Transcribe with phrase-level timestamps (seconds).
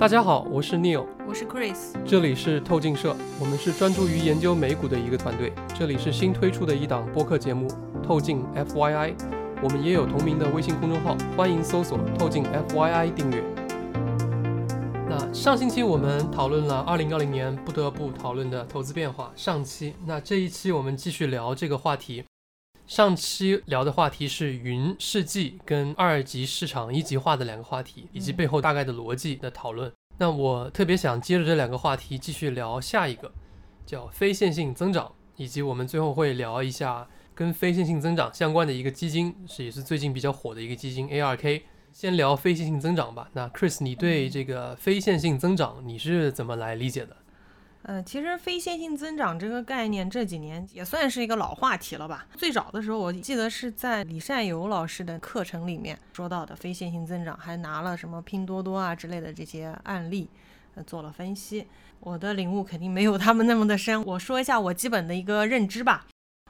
[0.00, 5.52] 大家好，我是 Neil，我是 Chris，这里是透镜社，我们是专注于研究美股的一个团队。
[5.78, 7.68] 这里是新推出的一档播客节目
[8.02, 9.14] 《透镜 FYI》，
[9.62, 13.44] 我们也有同名的微信公众号，欢迎搜索“透镜 FYI” 订阅。
[15.06, 22.24] 那上星期我们讨论了2020年不得不讨论的投资变化，上期，那这一期我们继续聊这个话题。
[22.90, 29.92] 上期聊的话题是云世纪跟二级市场一级化的两个话题，以及背后大概的逻辑的讨论。
[30.18, 33.30] 那我特别想接着这两个话题继续聊下一个，
[33.86, 41.62] 叫非线性增长，以及我们最后会聊一下跟非线性增长相关的一个基金，是也是最近比较火的一个基金 ARK。
[41.92, 43.28] 先聊非线性增长吧。
[43.34, 47.16] 那 Chris，你对这个非线性增长你是怎么来理解的？
[47.82, 52.26] 呃，其实非线性增长这个概念这几年也算是一个老话题了吧。
[52.36, 60.28] 最早的时候，我记得是在李善友老师的课程里面说到的非线性增长，还拿了什么拼多多啊之类的这些案例，
[60.74, 61.66] 呃，做了分析。
[62.00, 64.04] 我的领悟肯定没有他们那么的深。
[64.04, 66.06] 我说一下我基本的一个认知吧。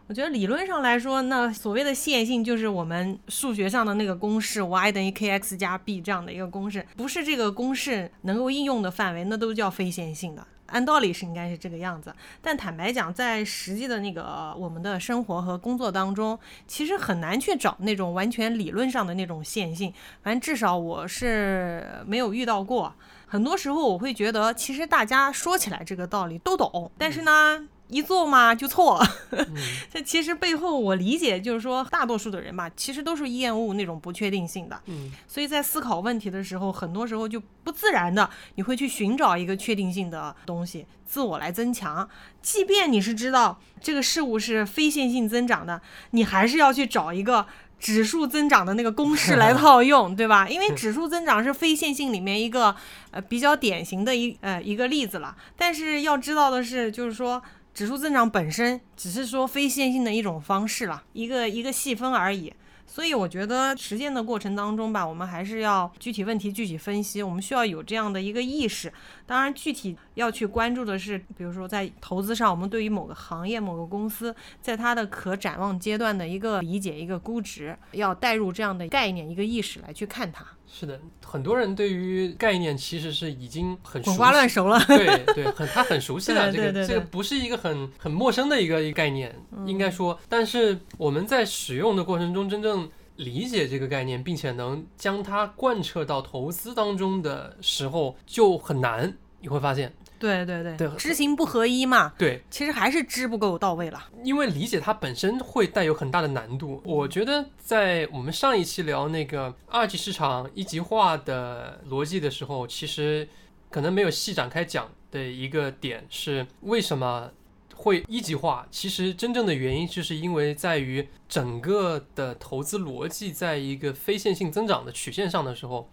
[0.08, 10.44] 我觉得理论上来说，那所谓的线性就是我们数学上的那个公式 y 等于 kx 加 b 这样的一个公式，不是这个公式能够应用的范围，那都叫非线性的。
[10.70, 19.92] 按道理是应该是这个样子，但坦白讲，在实际的那个我们的生活和工作当中，其实很难去找那种完全理论上的那种线性。
[20.22, 22.94] 反正至少我是没有遇到过。
[23.27, 27.68] 很多时候我会觉得，其实大家说起来这个道理都懂，但是呢。
[27.91, 29.16] 一做嘛就错了，
[29.92, 42.08] 这其实背后我理解就是说，大多数的人吧，其实都是厌恶那种不确定性的，嗯，所以在思考问题的时候，很多时候就不自然的你会去寻找一个确定性的东西，自我来增强。
[42.41, 47.44] 即便你是知道这个事物是非线性增长的，你还是要去找一个
[47.80, 50.48] 指数增长的那个公式来 套用，对吧？
[50.48, 52.77] 因为指数增长是非线性里面一个
[53.11, 55.36] 呃比较典型的一呃一个例子了。
[55.56, 57.42] 但是要知道的是，就是说。
[57.80, 62.52] 指数增长本身只是说非线性的一种方式了，一个一个细分而已。
[62.86, 68.92] 所以我觉得实践的过程当中吧，我们还是要具体问题具体分析，我们需要有这样的一个意识。
[69.30, 80.45] 当然，具体要去关注的是，比如说在投资上，我们对于某个行业、某个公司，在它的可展望阶段的一个理解、一个估值，要带入这样的概念、一个意识来去看它。
[80.67, 84.80] 是的，很多人对于概念其实是已经很滚瓜烂熟了。
[84.89, 86.51] 对对，很他很熟悉了。
[86.51, 89.33] 这个这个不是一个很很陌生的一个概念，
[89.64, 92.90] 应该说，但是我们在使用的过程中，真正
[93.20, 99.14] 理解这个概念，并且能将它贯彻到投资当中的时候，就很难。
[99.42, 102.13] 你会发现，对对对，对知行不合一嘛。
[102.19, 104.08] 对，其实还是知不够到位了。
[104.23, 106.83] 因为理解它本身会带有很大的难度。
[106.85, 113.27] 我觉得在我们上一期聊那个二级市场一级化的逻辑的时候，其实
[113.70, 117.31] 可能没有细展开讲的一个点是为什么。
[117.80, 125.89] 会一级化，其实真正的原因就是因为在于整个的投资逻辑在一个非线性增长的曲线上的时候，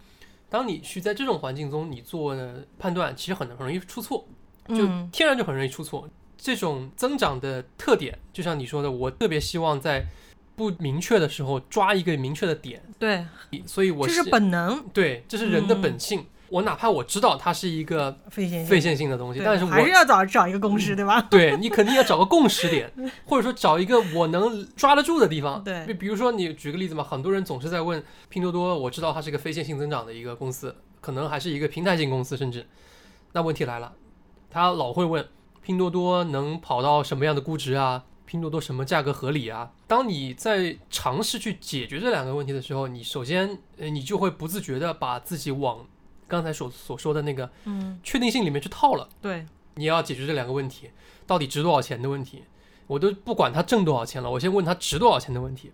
[0.50, 2.36] 当你去在这种环境中你做
[2.78, 4.26] 判断，其实很很容易出错，
[4.68, 4.76] 就
[5.10, 6.08] 天然就很容易出错。
[6.36, 10.06] 这种增长的特点，就像你说的，我特别希望在
[10.54, 12.82] 不明确的时候抓一个明确的点。
[12.98, 13.24] 对，
[13.66, 16.26] 所以我这是本能，对，这是人的本性。
[16.50, 21.20] 我哪怕我知道它是一个非线非线性的东西，但是我还是要找找一个公式，对吧？
[21.30, 22.90] 对你肯定要找个共识点，
[23.26, 25.62] 或者说找一个我能抓得住的地方。
[25.62, 32.66] 对，比如说你举个例子嘛，很多人总是在问拼多多，我知道它是一个非线性增长的一个公司，可能还是一个平台型公司，甚至
[33.32, 33.92] 那问题来了，
[34.50, 35.26] 他老会问
[35.62, 38.04] 拼多多能跑到什么样的估值啊？
[38.24, 39.70] 拼多多什么价格合理啊？
[39.86, 45.86] 当你在尝试去解决这两个问题的时候，你首先呃你就会不自觉的把自己往
[46.28, 49.08] 刚才所所说的那个，嗯，确定性里面去套了。
[49.20, 50.90] 对，你要解决这两个问题，
[51.26, 52.44] 到底值多少钱的问题，
[52.86, 55.72] 我都不管它挣多少钱了，我先问它值多少钱的问题，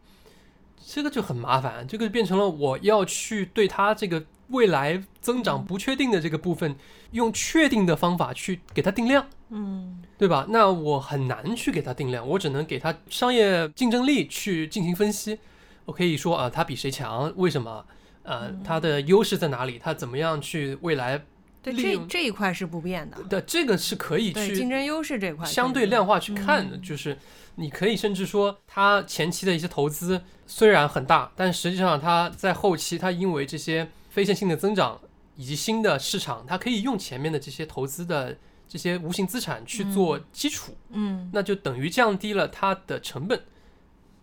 [0.87, 6.77] 这个就很麻烦，这个变成了我要去对它这个未来增长不确定的这个部分，
[7.11, 10.47] 用确定的方法去给它定量，嗯，对吧？
[10.51, 15.39] 那我很难去给它定量，我只能给它商业竞争力去进行分析，
[15.87, 17.85] 我可以说啊，它比谁强，为什么？
[18.25, 19.79] 呃，它的优势在哪里？
[19.79, 21.25] 它怎么样去未来？
[21.63, 23.17] 对，这这一块是不变的。
[23.23, 27.17] 对，这个是可以去竞争优势这块相对量化去看的，就是
[27.55, 35.01] 你可以甚至说，它前期的一些投资虽然很大，但实际上它在后期，它因为这些非线性的增长
[35.37, 38.37] 以及新的市场，它可以用前面的这些投资的
[38.69, 43.41] 这些无形资产去做基础，嗯，那就等于降低了它的成本。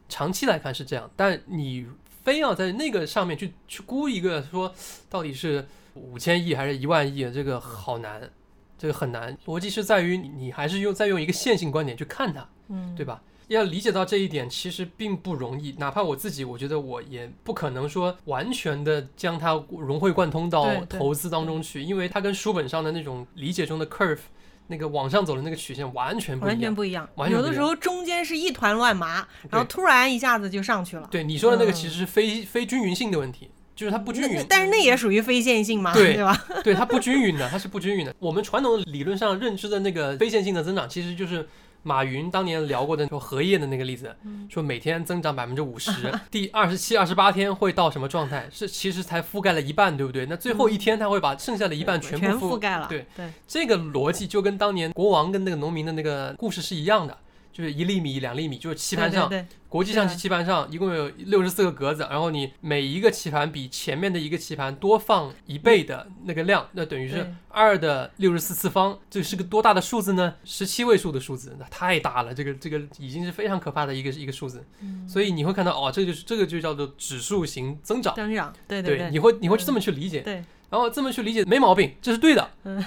[0.07, 1.88] 长期来看是这样，但你。
[2.23, 4.73] 非要在那个上面去去估一个说
[5.09, 8.29] 到底是五千亿还是一万亿，这个好难，
[8.77, 9.38] 这个很难。
[9.45, 13.21] 逻辑是在于你你还是用再用一个线性观点去看它，嗯，对吧？
[13.47, 15.73] 要理解到这一点，其实并不容易。
[15.77, 24.19] 哪怕我自己，我觉得我也不可能说完全的将它融会贯通到投资当中去，因为它跟书本上的那种理解中的 curve
[24.71, 26.50] 那个往上走的那个曲线完全不一样。
[26.50, 27.07] 完全不一样。
[27.29, 31.07] 有的时候中间是一团乱麻，然后突然一下子就上去了。
[31.12, 34.44] 对你说的那个嗯其实是非非均匀性的问题，就是它不均匀。
[34.50, 36.45] 但是那也属于非线性嘛， 对吧？
[36.63, 38.15] 对，它不均匀的，它是不均匀的。
[38.18, 41.47] 我们传统理论上认知的那个非线性的增长，其实就是
[41.83, 44.16] 马云当年聊过的说荷叶的那个例子，
[44.50, 45.92] 说每天增长百分之五十，
[46.30, 48.48] 第二十七、二十八天会到什么状态？
[48.51, 50.25] 是其实才覆盖了一半，对不对？
[50.28, 52.88] 那最后一天他会把剩下的一半全部覆盖了。
[52.88, 57.18] 对对，这个逻辑就跟当年国王跟那个农民的那个故事是一样的，
[57.51, 59.48] 就是一粒米、两粒米，就是棋盘上对对对。
[59.69, 70.36] 国际象棋棋盘上一共有六十四个格子，然后你每一个棋盘比前面的一个棋盘多放一倍的那个量，那等于是二的六十四次方，这是个多大的数字呢？
[70.44, 74.62] 十七位数的数字，那太大了，这个这个已经是非常可怕的一个一个数字。
[74.81, 75.07] 嗯。
[75.07, 78.13] 所以你会看到哦，这就是这个就叫做指数型增长。
[78.13, 82.50] 增长，对对，对，你会你会这么去理解，对，然后这么去理解没毛病，这是对的。
[82.63, 82.83] 嗯，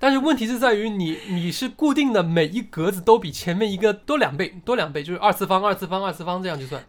[0.00, 6.84] 但是问题是在于你你是固定的，每一格子都比前面一个多两倍，多两倍就是二次方、二次方、二次方这样去算。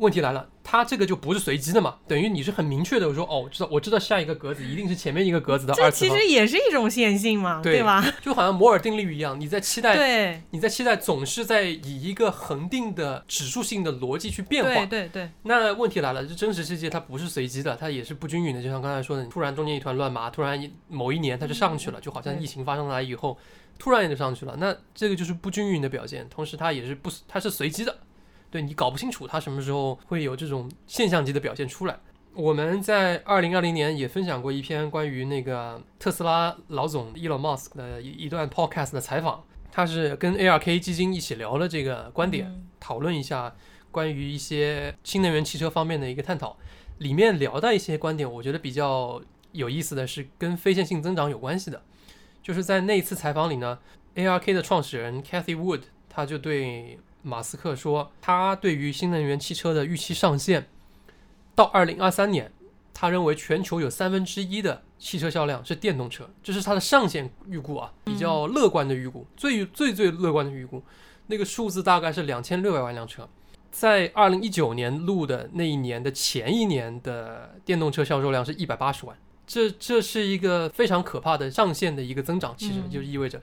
[0.00, 8.04] 问题来了，它这个就不是随机的嘛，等于你是很明确的，我说哦，我知道我知道下一个格子一定是前面一个格子的这二次方其实，也是一种线性嘛，对吧？
[8.22, 18.62] 就好像摩尔定律一样，你在期待对你在期待总是在以一个恒定的指数性的逻辑去变化对，对对，那问题来了，就真实世界它不是随机的，它也是不均匀的。
[18.62, 23.36] 就像刚才说的，突然中间一团乱麻，突然某一年它就上去了，就好像疫情发生来以后，
[23.78, 24.56] 突然也就上去了。
[24.58, 27.98] 那这个就是不均匀的表现，同时它也是不，它是随机的，
[28.50, 31.98] 对你搞不清楚它什么时候会有这种现象级的表现出来。
[32.34, 39.42] 我们在二零二零年也分享过一篇关于那个特斯拉老总 Elon Musk 的一一段 podcast 的采访，
[39.72, 42.46] 他是跟 ARK 基金一起聊了这个观点。
[42.46, 43.54] 嗯讨论一下
[43.90, 46.56] 关于一些新能源汽车方面的一个探讨。
[46.96, 49.20] 里面聊到一些观点，我觉得比较
[49.52, 51.82] 有意思的是跟非线性增长有关系的。
[52.42, 53.78] 就是在那一次采访里呢
[54.14, 60.68] ，ARK 的创始人 Cathy Wood 他就对马斯克说，他对于新能源汽车的预期上限
[61.54, 62.52] 到二零二三年，
[62.94, 70.82] 他认为全球有三分之一的汽车销量是电动车，这是他的上限预估啊，比较乐观的预估，最最最乐观的预估。
[71.26, 73.28] 那个数字大概是两千六百万辆车，
[73.70, 82.90] 在二零一九年录的那一年的前一年的电动车销售量是一百八十万，这这是一个非常可怕的上限的一个增长，其实嗯。
[82.90, 83.40] 就意味着，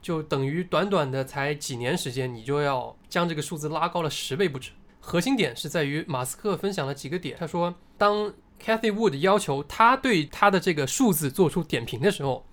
[0.00, 4.70] 就等于短短的才几年时间，你就要将这个数字拉高了十倍不止。
[5.00, 8.32] 核心点是在于马斯克分享了几个点，他说，当
[8.62, 12.44] Cathy Wood 要求他对他的这个数字做出点评的时候，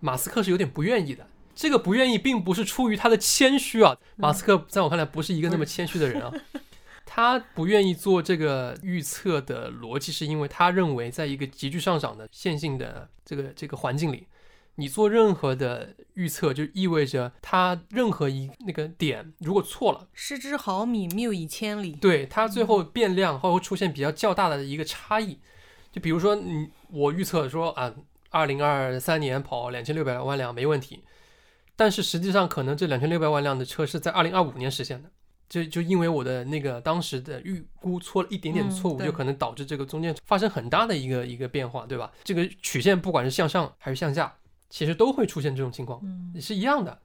[0.00, 1.26] 马斯克是有点不愿意的。
[1.54, 6.32] 这个不愿意并不是出于他的谦虚啊，马斯克在我看来不是一个那么谦虚的人啊。
[7.04, 14.26] 他不愿意做这个预测的逻辑，是因为他认为，在一个急剧上涨的线性的这个这个环境里，
[14.78, 21.92] 你做任何的预测，就意味着它任何一那个点如果错了，失之毫米，谬以千里。
[21.92, 25.40] 对它最后变量会出现比较较大的一个差异。
[25.90, 27.92] 就比如说你我预测说啊，
[28.30, 31.02] 二零二三年跑两千六百万辆没问题，
[31.74, 35.10] 但是实际上可能这两千六百万辆的车是在二零二五年实现的。
[35.48, 42.12] 就就因为我的那个当时的预估错了一点点的错误，嗯就可能导致这个中间发生很大的一个一个变化，对吧？
[42.22, 44.36] 这个曲线不管是向上还是向下，
[44.68, 46.00] 其实都会出现这种情况。
[46.02, 47.00] 嗯也是一样的。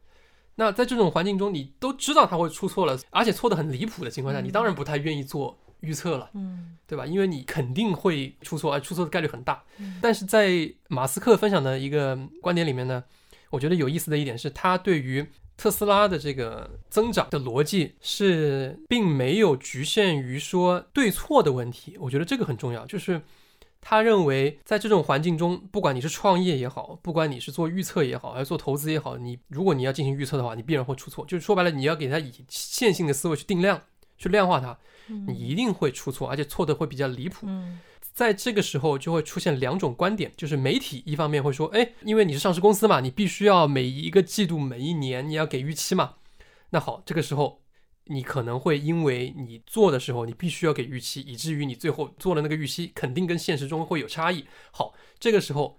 [0.56, 7.06] 那在这种环境中，你都知道它会出错了，而且错的很离谱的情况下，嗯你当然不太愿意做预测了，嗯对吧？
[7.08, 9.64] 因为你肯定会出错，而出错的概率很大。
[9.80, 13.04] 嗯但是在马斯克分享的一个观点里面呢，
[13.50, 15.26] 我觉得有意思的一点是，他对于
[15.58, 23.22] 特斯拉的这个增长的逻辑是并没有局限于说对错的问题，我觉得这个很重要，就是。
[23.86, 31.26] 他认为，在这种环境中，不管你是创业也好，不管你是做预测也好，还是做投资也好，你如果你要进行预测的话，你必然会出错。
[31.26, 33.82] 就是说白了，你要给他以线性的思维去定量，
[34.18, 34.78] 去量化它，
[35.28, 37.46] 你一定会出错，而且错的会比较离谱。
[37.48, 37.80] 嗯
[38.14, 46.14] 在这个时候就会出现两种观点，就是媒体一方面会说，哎，因为你是上市公司嘛，你必须要每一个季度、每一年你要给预期嘛。
[46.70, 47.63] 那好，这个时候
[48.06, 54.46] 你可能会因为你做的时候你必须要给预期，以至于你最后做的那个预期肯定跟现实中会有差异。
[54.72, 55.78] 好，这个时候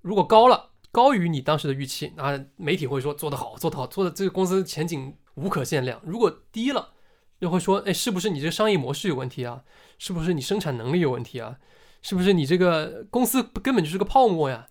[0.00, 6.00] 如果高了，高于你当时的预期，那媒体会说做得好，做得好，做的这个公司前景无可限量。
[6.04, 6.94] 如果低了，
[7.40, 9.62] 又会说，哎，是不是你这个商业模式有问题啊？
[9.98, 11.58] 是不是你生产能力有问题啊？
[12.00, 14.66] 是不是你这个公司根本就是个泡沫呀？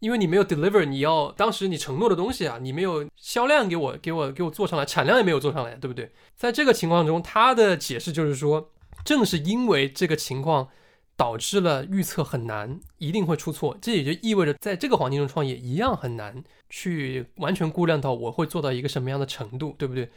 [0.00, 6.10] 因为你没有 deliver 你要当时你承诺的东西啊，你没有销量给我给我给我做上来，产量也没有做上来，对不对？
[6.34, 8.70] 在这个情况中，他的解释就是说，
[9.04, 10.68] 正是因为这个情况
[11.16, 13.76] 导致了预测很难，一定会出错。
[13.80, 20.10] 这也就意味着在这个环境中创业一样很难去完全估量到我会做到一个什么样的程度，对不对？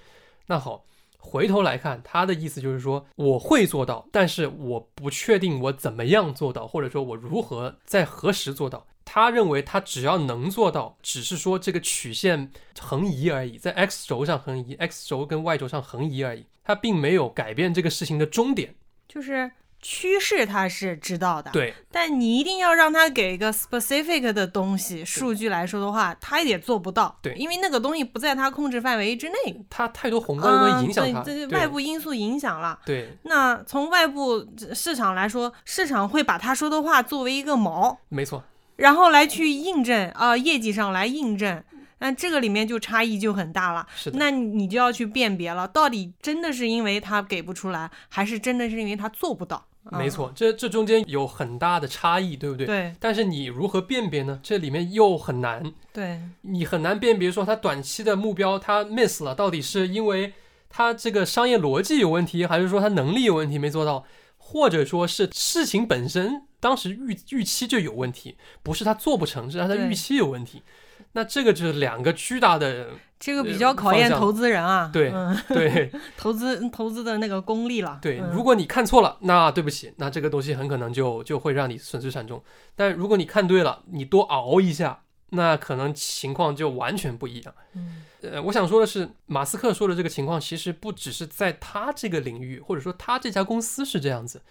[0.47, 0.85] 那好。
[1.25, 8.85] 回头来看，他的意思就是说，我会做到，但是我不确定我怎么样做到，或者说我如何在何时做到。
[9.13, 18.73] 他认为他只要能做到，只是说这个曲线横移而已，在 x 轴上横移，x 轴跟 y 轴上横移而已，他并没有改变这个事情的终点，
[19.07, 19.51] 就是。
[19.85, 29.35] 趋势他是知道的，对，但你一定要让他给一个 specific 的东西数据来说的话，他也做不到，对，因为那个东西不在他控制范围之内，
[29.69, 33.17] 他太多宏观的东西影响他，这外部因素影响了，对。
[33.23, 38.41] 那从外部市场来说，市场会把他说的话作为一个锚，没错，
[38.77, 41.63] 然后来去印证啊，业绩上来印证。
[41.99, 44.17] 那这个里面就差异就很大了，是的。
[44.19, 49.65] 那你就要去辨别了，到底真的是因为他给不出来，还是真的是因为他做不到？
[49.91, 52.65] 没错，这这中间有很大的差异，对不对？
[52.65, 52.95] 对。
[52.99, 54.39] 但是你如何辨别呢？
[54.43, 55.63] 这里面又很难。
[55.93, 56.19] 对。
[56.41, 60.33] 你很难辨别说他短期的目标他 miss 了，到底是因为
[60.69, 64.03] 他这个商业逻辑有问题，还是说他能力有问题没做到，
[64.37, 70.63] 或者说是事情本身当时预预期就有问题，不是他做不成，是他的预期有问题。
[71.11, 75.11] 那这个就是两个巨大的，这个比较考验投资人啊，对
[75.49, 77.99] 对， 投资投资的那个功力了。
[78.01, 82.41] 对，如果你看错了，那对不起，那这个东西很可能就就会让你损失惨重。
[82.77, 85.01] 但如果你看对了，你多熬一下，
[85.31, 87.53] 那可能情况就完全不一样。
[87.75, 94.41] 嗯，呃，我想说的是，马斯克说的这个情况，其实不只是在他这个领域，或者说他这家公司是这样子。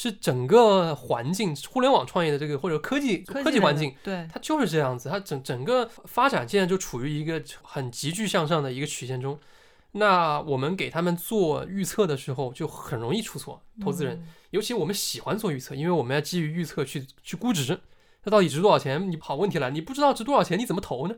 [0.00, 9.36] 是整个环境，互联网创业的这个或者科技科技环境，对它就是这样子，它整整个发展现在就处于一个很急剧向上的一个曲线中。
[9.90, 13.60] 那我们给他们做预测的时候，就很容易出错。
[13.82, 17.80] 投资人，尤其我们喜欢做预测，因为我们要基于预测去去估值，
[18.22, 19.10] 它到底值多少钱？
[19.10, 21.16] 你跑问题了，你不知道值多少钱，你怎么投呢？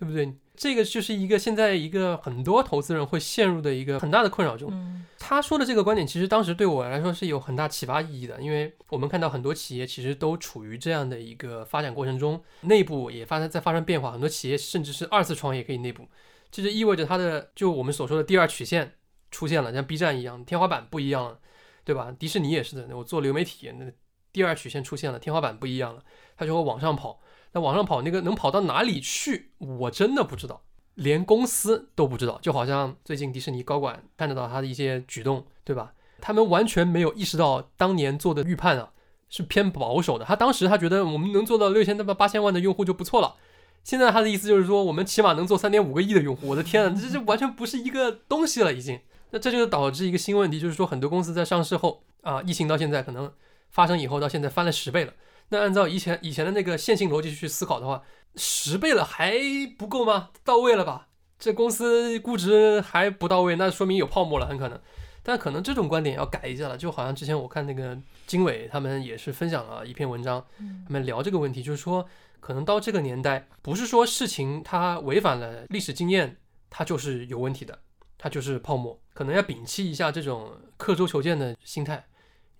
[0.00, 0.34] 对不对？
[0.56, 4.72] 这个就是一个现在一个很多投资人会陷入的一个很大的困扰中。
[5.18, 16.08] 他说的这个观点，其实当时对我来说是有很大启发意义的，因为我们看到很多企业其实都处于这样的一个发展过程中，内部也发生在发生变化，很多企业甚至是二次创业可以内部，
[16.50, 18.94] 这就意味着它的就我们所说的第二曲线
[19.30, 21.38] 出现了，像 B 站一样，天花板不一样了，
[21.84, 22.10] 对吧？
[22.18, 23.84] 迪士尼也是的，我做流媒体，那
[24.32, 26.02] 第二曲线出现了，天花板不一样了，
[26.38, 27.20] 它就会往上跑。
[27.52, 29.50] 那往上跑，那个能跑到哪里去？
[29.58, 30.62] 我真的不知道。
[30.94, 35.92] 连公司都不知道，就好像最近迪士尼高管看得到他的一些举动，对吧？
[36.20, 38.90] 他们完全没有意识到当年做的预判啊
[39.30, 40.24] 是偏保守的。
[40.24, 43.36] 他当时他觉得我们能做到六千到八千万的用户就不错了。
[43.82, 46.48] 现在他的意思就是说，我们起码能做三点五个亿的用户。
[46.48, 49.00] 我的天啊，这这完全不是一个东西了，已经。
[49.30, 53.32] 那这就导致一个新问题，就是说很多公司在上市后啊，疫情到现在可能
[53.70, 55.14] 发生以后到现在翻了十倍了。
[55.50, 58.02] 那按照以前以前的那个线性逻辑去思考的话，
[58.34, 59.38] 十倍了还
[59.78, 60.30] 不够吗？
[60.44, 61.08] 到位了吧？
[61.38, 64.80] 这公司估值还不到位，那说明有泡沫了，很可能。
[65.22, 66.78] 但可能这种观点要改一下了。
[66.78, 70.44] 就好像之前我看那个经纬他们也是分享了一篇文章，
[70.86, 72.06] 他们聊这个问题，就是说
[72.40, 76.38] 可能到这个年代，不是说事情它违反了历史经验，
[76.70, 77.78] 它就是有问题的，
[78.16, 78.98] 它就是泡沫。
[79.12, 82.06] 可能要摒弃一下这种刻舟求剑的心态，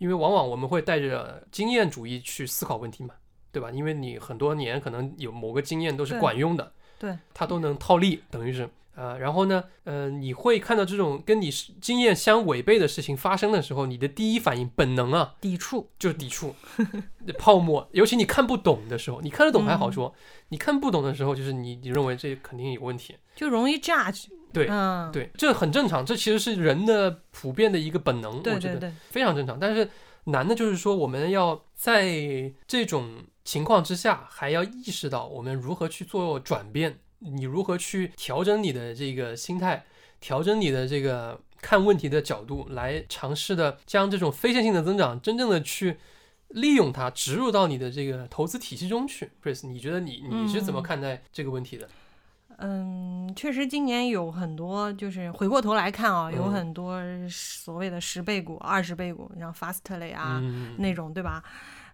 [0.00, 3.14] 因为往往我们会带着经验主义去思考问题嘛。
[3.52, 3.69] 对吧？
[3.73, 16.54] 因为你很多年可能有某个经验都是管用的，对，它都能套利，等于是，呃，然后呢，呃，你会看到这种跟你经验相违背的事情发生的时候，你的第一反应本能啊，抵触，就是抵触，
[17.38, 17.88] 泡沫。
[17.92, 20.14] 尤其你看不懂的时候，你看得懂还好说，
[20.50, 24.26] 你看不懂的时候，就是你你认为这肯定有问题，就容易 judge。
[24.52, 24.69] 对，
[25.12, 29.59] 对，这很正常，这其实是人的普遍的一个本能，我觉得非常正常。
[29.59, 29.88] 但是
[30.25, 33.25] 难的就是说，我们要在这种。
[33.42, 39.84] 情况之下，还要意识到我们如何去做转变，你如何去调整你的这个心态，
[40.20, 45.98] 调整你的这个看问题的角度，来尝试的将这种非线性的增长真正的去
[46.48, 49.30] 利用它，植入到你的这个投资体系中去。
[49.42, 51.88] Chris，你觉得你你是怎么看待这个问题的？
[52.62, 57.00] 嗯，确实今年有很多，就是回过头来看啊，有很多
[57.30, 60.42] 所谓的十倍股、二十倍股，像 Fastly 啊
[60.76, 61.42] 那种，对吧？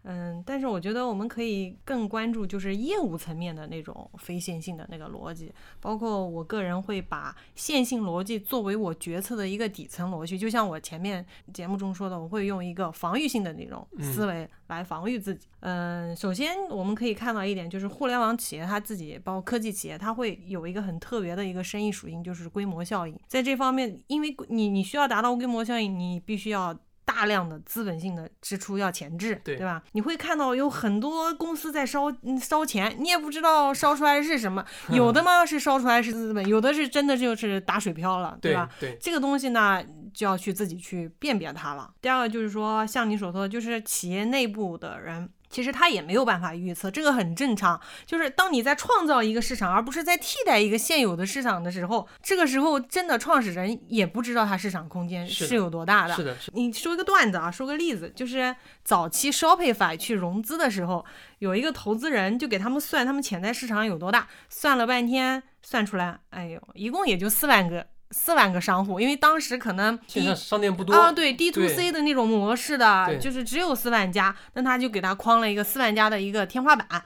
[0.09, 15.49] 嗯，但是我觉得我们可以更关注就是业务层面的那种非线性的那个逻辑，包括我个人会把线性逻辑作为我决策的一个底层逻辑，就像我前面节目中说的，我会用一个防御性的那种思维来防御自己。
[15.59, 23.19] 嗯，首先我们可以看到一点，就是互联网企业它自己，包括科技企业，它会有一个很特别的一个生意属性，就是规模效应。
[23.27, 26.79] 在这方面，因为你你需要达到规模效应，你必须要。
[27.17, 29.83] 大量的资本性的支出要前置，对对吧？
[29.93, 38.69] 你会看到有很多公司在烧烧钱，你也不知道烧出来是什么， 有的嘛是烧出来是资本，有的是真的就是打水漂了，对吧？
[38.79, 39.83] 对，这个东西呢
[40.13, 41.91] 就要去自己去辨别它了。
[42.03, 45.27] 第二个就是说，像你所说的，就是企业内部的人。
[45.49, 47.81] 其实他也没有办法预测，这个很正常。
[48.05, 56.15] 就是当你在创造一个市场，而不是在替代一个现有的市场的时候，这个时候真的创始人也不知道他市场空间是有多大的。
[56.15, 61.05] 是的，你说一个段子啊，说个例子，就是早期 Shopify 去融资的时候，
[61.39, 67.87] 有一个投资人就给他们算他们潜在市场有多大，算了半天，算出来，哎呦，一共也就四万个。
[68.11, 77.03] 四万个商户，因为当时可能现在商店不多啊，对 D to C 的那种模式的，就是只有四万家，那他就给他框了一个四万家的一个天花板。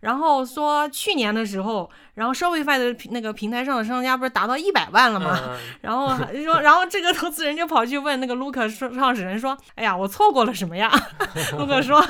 [0.00, 5.38] 然后说去年的时候，然后 Shopify 的那个平台上的商家不是达到一百万了吗？
[5.82, 10.90] 然后说，然后这个投资人就跑去问那个 Luke 创始人说：“哎呀，我错过了什么呀？”
[11.58, 12.04] Luke 说：“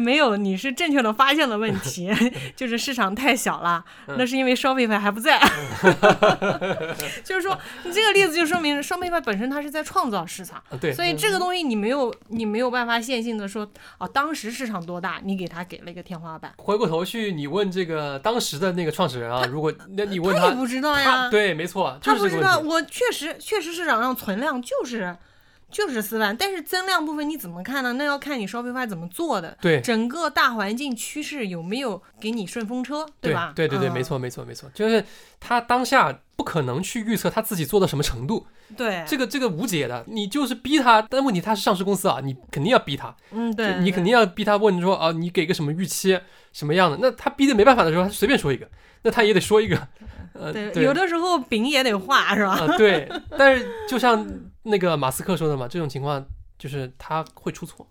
[0.00, 2.10] 没有，你是正确的发现了问题，
[2.54, 5.40] 就是市场太小了，那是因为 Shopify 还不在。
[7.24, 13.66] 就是说，你这个例子就说明 Shopify 本身它是在创造市场，对，所以这个东西你没有你没有办法线性的说
[13.98, 17.32] 啊，当时市场多大，你给他给了一个天花板，回过头去。
[17.32, 21.30] 你问这个当时的那个创始人啊，如果那你问他，也不知道呀。
[21.30, 22.58] 对，没错，他不知道。
[22.58, 25.16] 我确实确实市场上存量就是
[25.70, 27.92] 就是四万，但是增量部分你怎么看呢？
[27.94, 29.56] 那要看你 Shopify 怎么做的。
[29.60, 33.52] 对，整个大环境趋势有没有给你顺风车，对吧？
[33.54, 35.04] 对对对，没错没错没错，就是
[35.38, 38.46] 他当下不可能去预测他自己做到什么程度。
[38.76, 43.14] 对，这个这个无解的，你就是逼他，但问题他是上市公司啊，你肯定要逼他。
[43.32, 46.18] 嗯，对，你肯定要逼他问说啊，你给个什么预期，
[46.52, 46.98] 什么样的？
[47.00, 48.68] 那他逼的没办法的时候，他随便说一个，
[49.02, 49.76] 那他也得说一个。
[50.32, 52.52] 呃，对，有的时候饼也得画，是吧？
[52.52, 53.08] 啊，对。
[53.36, 54.24] 但是就像
[54.62, 56.24] 那个马斯克说的嘛，这种情况
[56.58, 57.88] 就是他会出错。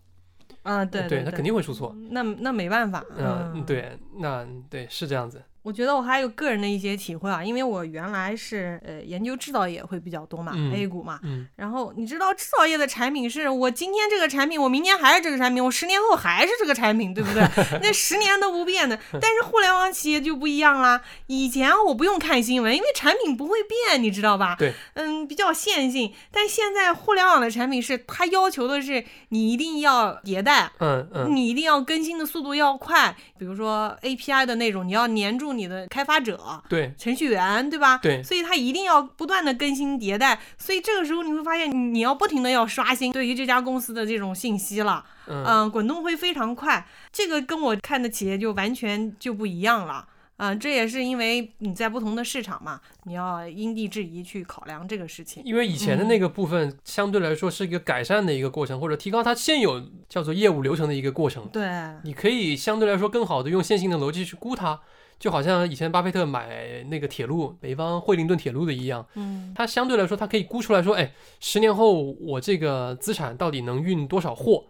[0.64, 1.96] 啊，对，对他肯定会出错。
[2.12, 3.04] 那那没办法。
[3.18, 5.42] 嗯，对，那对是这样子。
[5.62, 11.20] 我觉得我还有个人的一些体会啊，因为我原来是呃研究制造业会比较多嘛，A 股嘛，
[11.58, 17.44] 然后你知道制造业的产品是我今天这个产品，我明天还是这个产品，我十年后还是这个产品，对不对？
[17.84, 18.98] 那十年都不变的。
[19.20, 24.56] 但是互联网企业就不一样啦，以前我不用看新闻，因为产品不会变，你知道吧？
[24.58, 26.14] 对，嗯，比较线性。
[26.32, 35.49] 但现在互联网的产品是它要求的是你一定要迭代，嗯嗯，你一定要更新的速度要快，比如说 API 的那种，你要黏住。
[35.54, 37.98] 你的开发者对程序员对吧？
[37.98, 50.08] 对，所以他一定要不断的更新迭代，所以这个时候你会发现你要不停的要刷新对于这家公司的这种信息了，嗯，滚动会非常快，这个跟我看的企业就完全就不一样了。
[50.42, 55.44] 嗯，这也是因为你在不同的市场嘛，你要因地制宜去考量这个事情。
[55.46, 61.46] 因为以前的那个部分相对来说是一个改善的一个过程，或者提高它现有叫做业务流程的一个过程。
[61.52, 61.68] 对，
[62.06, 64.80] 你可以相对来说更好的用线性的逻辑去估它。
[65.20, 74.68] 就好像以前巴菲特买那个铁路，北方惠灵顿铁路的一样，嗯，他相对来说，他可以估出来说，哎，十年后我这个资产到底能运多少货，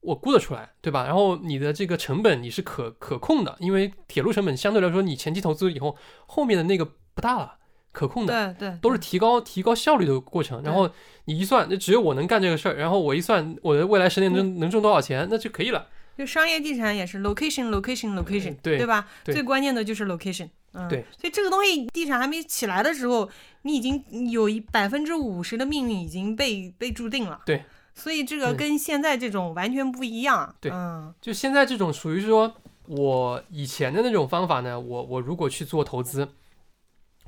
[0.00, 1.04] 我估得出来，对吧？
[1.06, 5.96] 然后你的这个成本你是可可控的，因为铁路成本相对来说，你前期投资以后，
[6.26, 7.54] 后面的那个不大了，
[7.92, 10.62] 可控的，对对，都是提高提高效率的过程。
[10.62, 10.90] 然后
[11.24, 15.86] 你一算，那只有我能干这个事儿，然后我一算我的未来十年能能挣多少钱，那就可以了。
[16.18, 19.06] 就商业地产也是 location location location，对对吧？
[19.24, 21.04] 最关键的就是 location，嗯，对。
[21.16, 23.30] 所以这个东西地产还没起来的时候，
[23.62, 27.40] 你已经有一百分之五十的命运已经被被注定了。
[27.46, 27.62] 对。
[27.94, 30.52] 所以这个跟现在这种完全不一样。
[30.60, 31.14] 对，嗯。
[31.20, 32.52] 就现在这种属于说，
[32.88, 36.28] 我以前的那种方法呢，我我如果去做投资，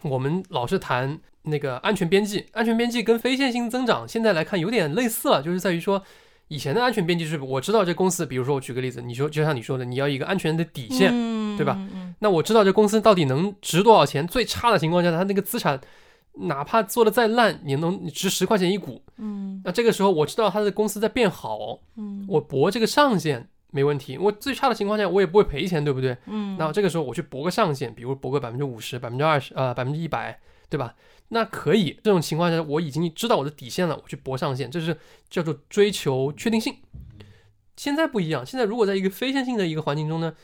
[0.03, 6.05] 我们老是谈那个安全边际，安全边际跟非线性增长现在来看有点类似了，就是在于说。
[6.51, 11.13] 以前的安全边际是，我知道这公司，比如说我举个例子，你说就像你说的，你要一个安全的底线，
[11.57, 11.79] 对吧？
[12.19, 14.27] 那我知道这公司到底能值多少钱？
[14.27, 15.81] 最差的情况下，它那个资产
[16.33, 19.01] 哪怕做的再烂，也能值十块钱一股。
[19.19, 24.19] 嗯，那这个时候我知道他的公司在变好，嗯，我博这个上限没问题。
[24.19, 26.17] 我最差的情况下，我也不会赔钱，对不对？
[26.27, 30.37] 嗯，那这个时候我去博个上限，比如博个百分之五十、百分之二十、呃百分之一百，
[30.69, 30.95] 对吧？
[31.31, 34.97] 那可以，这种情况下我已经知道我的底线了，我去搏上限，这是
[35.29, 36.77] 叫做追求确定性。
[37.77, 40.35] 现在不一样，现在如果在一个非线性的一个环境中呢，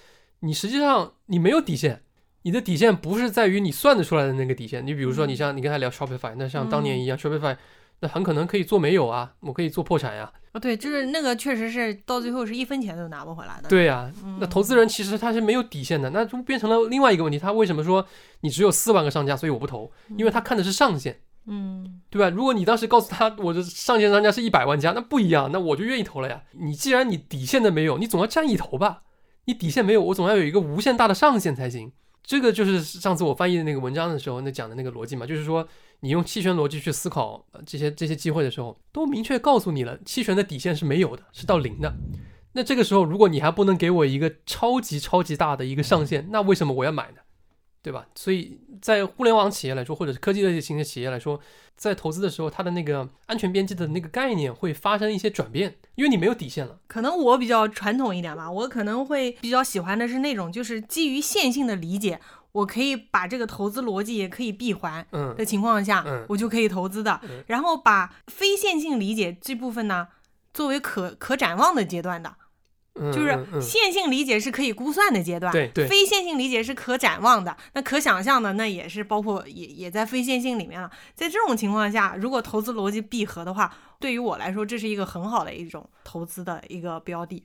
[0.41, 2.03] 你实际上你没有底线，
[2.43, 4.87] 你的底线不是在于你算得出来的那个底线。
[4.87, 7.57] 你比如说，你像你跟他聊 Shopify，那像当年一样，Shopify
[8.01, 10.33] 那很可能可以做没有啊，我可以做破产呀。
[10.53, 13.69] 啊，对，就是那个确实是到最后是一分钱都拿不回来的。
[13.69, 17.39] 对呀、那投资人其实他是没有底线的，那就变成了另外一个问题。
[17.39, 18.07] 他为什么说
[18.41, 19.91] 你只有四万个商家，所以我不投？
[20.17, 21.21] 因为他看的是上限。
[21.49, 22.29] 嗯对吧？
[22.29, 26.43] 如果你当时告诉他我的上限商家是一百万家，那不一样，那我就愿意投了呀。
[26.53, 29.03] 你既然你底线的没有，你总要占一头吧？
[29.45, 31.93] 你底线没有，我总要有一个无限大的上限才行。
[32.25, 35.69] 这个就是上次我翻译的那个文章的时候，那讲的那个逻辑嘛，就是说
[36.01, 41.95] 你用期权逻辑去思考呃这些这些机会的时候，都明确告诉你了，期权的底线是没有的，是到零的。
[42.53, 47.19] 那这个时候，如果你还不能给我一个超级超级大的一个上限，那为什么我要买呢？
[47.83, 48.05] 对吧？
[48.17, 51.39] 所以在互联网企业来说，或者是科技类型的企业来说，
[51.77, 56.81] 在投资的时候，它的那个安全边际的那个概念会发生一些转变，因为你没有底线了。
[56.89, 62.19] 可能我比较传统一点吧，我可能会比较喜欢的是那种，就是基于线性的理解，
[62.57, 67.21] 我可以把这个投资逻辑也可以闭环嗯的情况下，嗯我就可以投资的。
[67.25, 70.09] 嗯然后把非线性理解这部分呢，
[70.55, 72.35] 作为可可展望的阶段的，
[72.95, 80.91] 嗯，就是线性理解是可以估算的阶段，对对非线性理解是可展望的，那可想象的那也是包括也也在非线性里面了。
[81.15, 87.45] 在这种情况下，如果投资逻辑闭合的话，对于我来说，这是一个很好的一种投资的一个标的。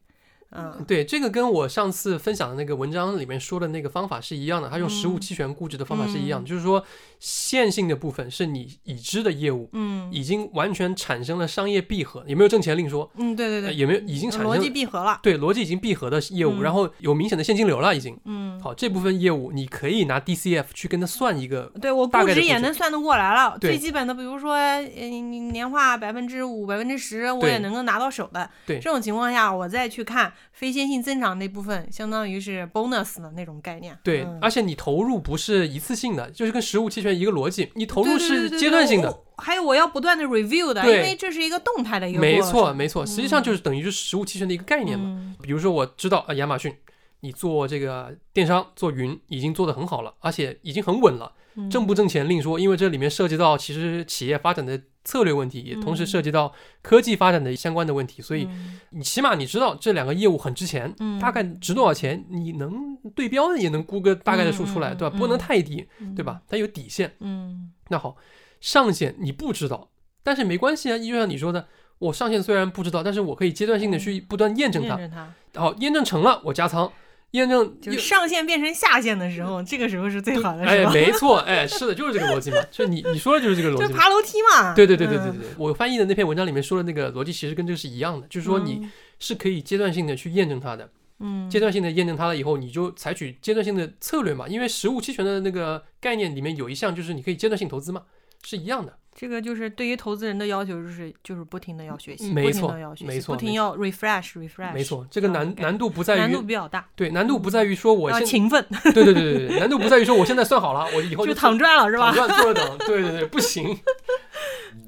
[0.51, 6.83] 嗯对，这个跟我上次分享的那个文章里面说的那个方法是一样的，它用实物期权估值的方法是一样的，就是说
[7.19, 9.69] 线性的部分是你已知的业务。
[9.73, 15.19] 嗯已经完全产生了商业闭合，也没有挣钱另说，嗯，对对对，也没有已经产生逻辑生闭合了。
[15.23, 23.57] 对逻辑已经闭合的业务，嗯然后有明显的现金流了，已经嗯，好这部分业务你可以拿 DCF 去跟它算一个，对我估值也能算得过来了。
[23.59, 28.49] 最基本的，比如说，呃，你年化百分之五、百分之十，我也能够拿到手的。
[28.65, 33.97] 对这种情况下，我再去看非线性增长那部分，相当于是 bonus 的那种概念。
[34.03, 45.05] 对，嗯而且你投入不是一次性的，就是跟实物期权一个逻辑，你投入是阶段性的，我还有我要不断的 review 的，因为这是一个动态的一个没错没错，实际上就是等于是实物期权的一个概念嘛。
[45.07, 46.73] 嗯比如说我知道啊，亚马逊
[47.21, 56.07] 你做这个电商做云已经做得很好了，而且已经很稳了，嗯挣不挣钱另说，因为这里面涉及到其实企业发展的策略问题，也同时嗯。
[56.07, 58.79] 涉及到科技发展的相关的问题，所以嗯。
[58.91, 61.19] 你起码你知道这两个业务很值钱，嗯。
[61.19, 65.15] 大概值多少钱，你能对标也能估个大概的数出来，对吧？
[65.15, 66.13] 嗯不能太低，嗯。
[66.15, 66.41] 对吧？
[66.47, 67.13] 它有底线。
[67.19, 67.71] 嗯。
[67.89, 68.15] 那好，
[68.59, 69.89] 上限你不知道，
[70.23, 71.67] 但是没关系啊，就像你说的，
[71.99, 75.11] 我上限虽然不知道，但是我可以阶段性的去不断验证它，验证
[75.53, 76.91] 它，好，验证成了我加仓，
[77.31, 83.87] 验证就是上限变成下限的时候，这个时候是最好的哎时，候， 没错，哎，是的，就是这个逻辑嘛， 就你你说的就是这个逻辑嘛。
[83.87, 84.73] 就爬楼梯嘛。
[84.75, 88.87] 对对对对对嗯对，我翻译的那篇文章里面说的那个逻辑其实跟这个是一样的，就是说你
[89.19, 90.89] 是可以阶段性的去验证它的，
[91.19, 98.03] 嗯，阶段性的验证它了以后，你就采取阶段性的策略嘛，因为实物期权的那个概念里面有一项就是你可以阶段性投资嘛，
[98.43, 98.97] 是一样的。
[99.21, 112.27] 这个就是对于投资人的要求，就是就是不停的要学习，没错不停的要学习，没错不停要 refresh refresh，没错，这个难对难度不在难度于比较大，对难度不在于说我勤奋，对对对对对，难度不在于说我现在算好了，我以后就就躺赚了是吧躺？
[112.27, 113.77] 赚坐着等，对对对，不行。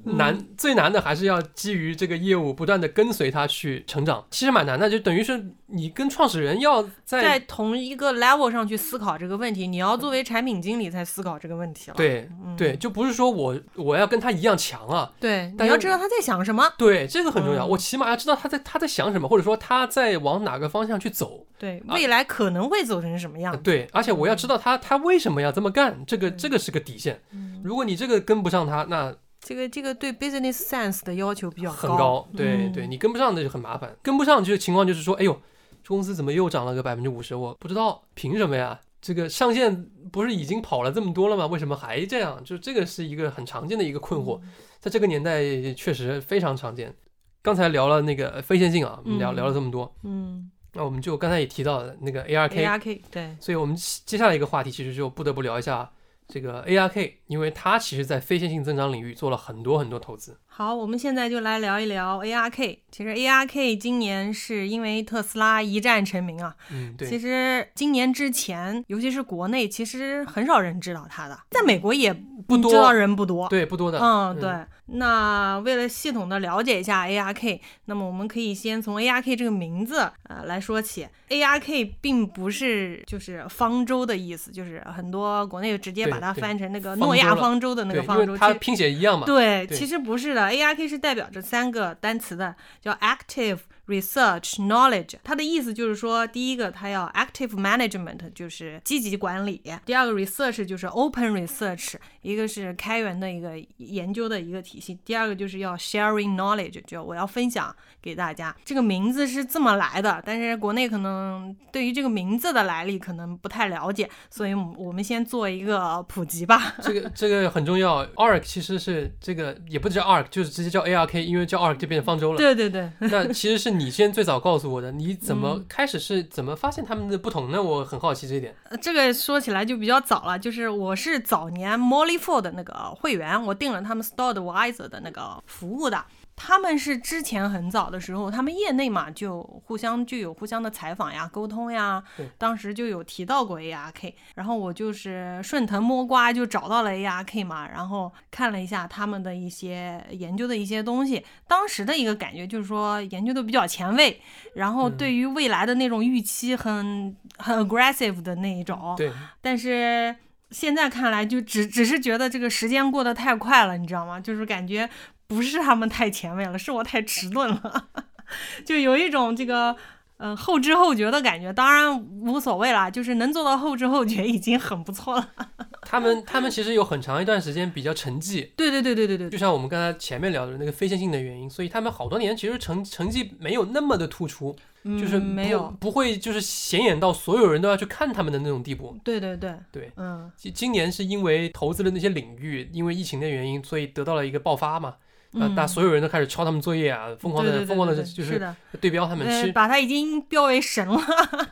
[0.06, 11.96] 难最难的还是要基于这个业务不断的跟随它去成长，其实蛮难的，就等于是你跟创始人要在在同一个 level 上去思考这个问题，你要作为产品经理才思考这个问题了。
[11.98, 16.72] 对嗯对，就不是说我我要跟他一样强啊，对，你要知道他在想什么。
[16.78, 23.60] 对，这个很重要，嗯我起码要知道他在他在想什么，或者说他在往哪个方向去走，对，啊未来可能会走成什么样子？
[23.64, 27.20] 对，而且我要知道他他为什么要这么干，这个这个是个底线。
[27.32, 33.94] 嗯如果你这个跟不上他，那这个这个对 business sense 的要求比较高很高，对嗯对，你跟不上那就很麻烦。
[34.02, 35.42] 跟不上就情况就是说，哎呦，这
[35.88, 37.36] 公司怎么又涨了个百分之五十？
[37.36, 38.80] 我不知道，凭什么呀？
[39.02, 41.46] 这个上限不是已经跑了这么多了吗？
[41.48, 42.41] 为什么还这样？
[42.43, 44.39] 就这个是一个很常见的一个困惑，
[44.80, 45.43] 在这个年代
[45.74, 46.96] 确实非常常见。
[47.41, 55.91] 刚才聊了那个非线性啊，我们聊嗯聊了这么多，嗯那我们就刚才也提到了那个 ARK，，ARK 对，所以我们接下来一个话题其实就不得不聊一下
[56.28, 60.38] 这个 ARK，因为它其实在非线性增长领域做了很多很多投资。
[60.56, 62.78] 好，我们现在就来聊一聊 ARK。
[62.92, 66.56] 其实 ARK 今年是因为特斯拉一战成名啊。
[66.72, 73.50] 嗯，对其，实今年之前，尤其是国内，其实很少人知道它的，在美国也不多知道人不多。
[73.50, 73.98] 对，不多的。
[73.98, 74.54] 嗯，对。
[74.86, 81.08] 那为了系统的了解一下 ARK，那么我们可以先从 ARK 这个名字呃来说起。
[81.30, 88.38] ARK 并不是就是方舟的意思，就是很多国内直接把它翻成那个诺亚方舟的那，个方舟。
[88.38, 89.26] 它拼写一样嘛。
[89.26, 108.56] 对，对其实不是的，ARK 是代表着三个单词的，叫 active、research knowledge，它的意思就是说，第一个它要 active management，就是积极管理；第二个 research 就是 open research，一个是开源的一个研究的一个体系；第二个就是要 sharing knowledge，就我要分享给大家。
[108.64, 116.74] 这个名字是这么来的，但是国内可能对于这个名字的来历可能不太了解，所以我们先做一个普及吧。
[116.82, 122.38] 这个这个很重要，arc 其实是这个也不叫 arc，就是直接叫 ark，因为叫 arc 就变成方舟了。
[122.42, 123.74] 对对对，那其实是。
[123.74, 127.60] 你先最早告诉我的，你怎么开始是怎么发现他们的不同呢？
[127.60, 128.56] 我很好奇这一点。
[128.80, 136.06] 这个说起来就比较早了，就是我是早年 Molly Ford 的那个会员，我订了他们 Store Advisor 的那个服务的。
[136.36, 142.04] 他们是之前很早的时候，他们业内嘛就互相就有互相的采访呀、沟通呀。
[142.39, 151.23] 当时就有提到过 ARK，然后我就是顺藤摸瓜就找到了 ARK 嘛，然后看了一下他们的一些研究的一些东西。
[151.47, 154.19] 当时的一个感觉就是说研究的比较前卫，
[154.56, 158.95] 然后对于未来的那种预期很很 aggressive 的那一种。
[158.97, 159.12] 对。
[159.39, 160.15] 但是
[160.54, 164.22] 现在看来，就只只是觉得这个时间过得太快了，你知道吗？
[164.22, 164.89] 就是感觉。
[165.26, 167.88] 不是他们太前卫了，是我太迟钝了，
[168.63, 169.76] 就有一种这个
[170.18, 171.52] 嗯后知后觉的感觉。
[171.52, 175.30] 当然无所谓啦，就是能做到后知后觉已经很不错了。
[175.82, 178.50] 他们他们其实有很长一段时间比较沉寂。
[178.56, 188.98] 对对对对对对，就像我们刚才前面聊的那个非线性的原因，所以他们好多年其实成成绩没有那么的突出，就是没有不会就是显眼到所有人都要去看他们的那种地步。
[189.04, 194.96] 对对对对，嗯，今今年是因为投资的那些领域，因为疫情的原因，所以得到了一个爆发嘛。
[195.39, 195.52] 啊！
[195.56, 198.39] 大所有人都开始抄他们作业啊，疯狂的疯狂的，就是
[198.80, 200.96] 对标他们，是把他已经标为神了。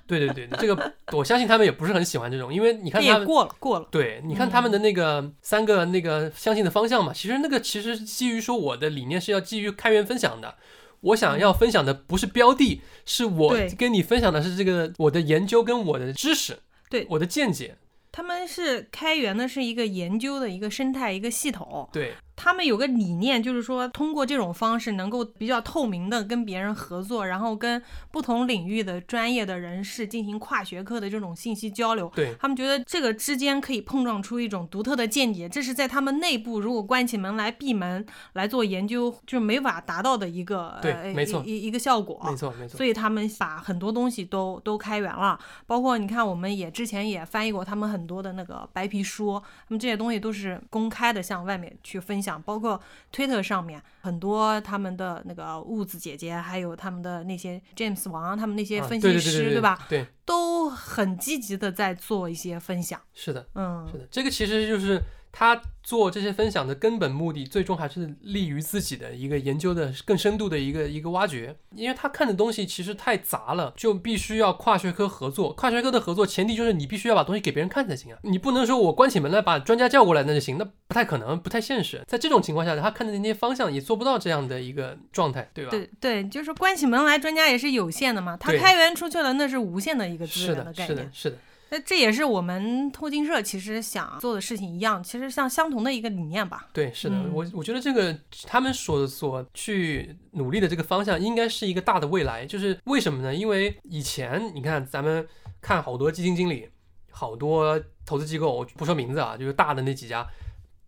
[0.05, 3.87] 对对对，这个我相信他们也不是很喜欢这种，因为你看他们过了过了。
[3.89, 10.53] 对，你看他们的那个三个那个相信的方向嘛，其实那个其实基于说我的理念是要基于开源分享的，
[11.01, 16.59] 我想要分享的不是标的，是我跟你分享的是这个我的研究跟我的知识，
[16.89, 17.75] 对我的见解。
[18.11, 21.87] 他们是开源的，是一个研究的一个生态一个系统。
[21.91, 22.13] 对。
[22.43, 32.11] 他们有个理念，就是说通过这种方式能够比较透明的跟别人合作，然后跟不同领域的专业的人士进行跨学科的这种信息交流。
[32.15, 42.19] 对他们觉得这个之间可以碰撞出一种独特的见解，这是在他们内部如果关起门来闭门来做研究就没法达到的一个对，没错，一一个效果。
[42.25, 42.75] 没错没错。
[42.75, 52.79] 所以他们把很多东西都都开源了，包括你看，我们也之前也翻译过他们很多的那个白皮书，他们这些东西都是公开的，向外面去分享，包括。
[53.11, 59.85] 推特上面很多他们的那个物子姐姐，还有他们的那些 James 王，他们那些分析师，对吧？
[59.89, 62.99] 对，都很积极的在做一些分享。
[63.13, 65.01] 是的，嗯，是的，这个其实就是。
[65.31, 71.55] 他做这些分享的根本目的，最终还是利于自己的一个研究的更深度的一个一个挖掘。
[71.75, 75.53] 因为他看的东西其实太杂了，就必须要跨学科合作。
[75.53, 82.03] 跨学科的合作前提就是你必须要把东西给别人看才行啊，你不能说我关起门来把专家叫过来那就行，那不太可能，不太现实。
[82.07, 85.71] 在这种情况下，他看的那些方向也做不到这样的一个状态，对吧？
[85.71, 88.37] 对对，就是关起门来，专家也是有限的嘛。
[88.37, 90.87] 他开源出去了，那是无限的一个资源的概念。
[90.87, 91.37] 是的，是的。
[91.71, 96.67] 那这也是我们透镜社其实想做的事情一样，其实像相同的一个理念吧。
[96.73, 98.13] 对，是的，我我觉得这个
[98.45, 102.45] 他们所所去努力的这个方向，应该是一个大的未来。
[102.45, 103.33] 就是为什么呢？
[103.33, 105.25] 因为以前你看咱们
[105.61, 106.67] 看好多基金经理，
[107.09, 110.27] 好多投资机构，不说名字啊，就是大的那几家。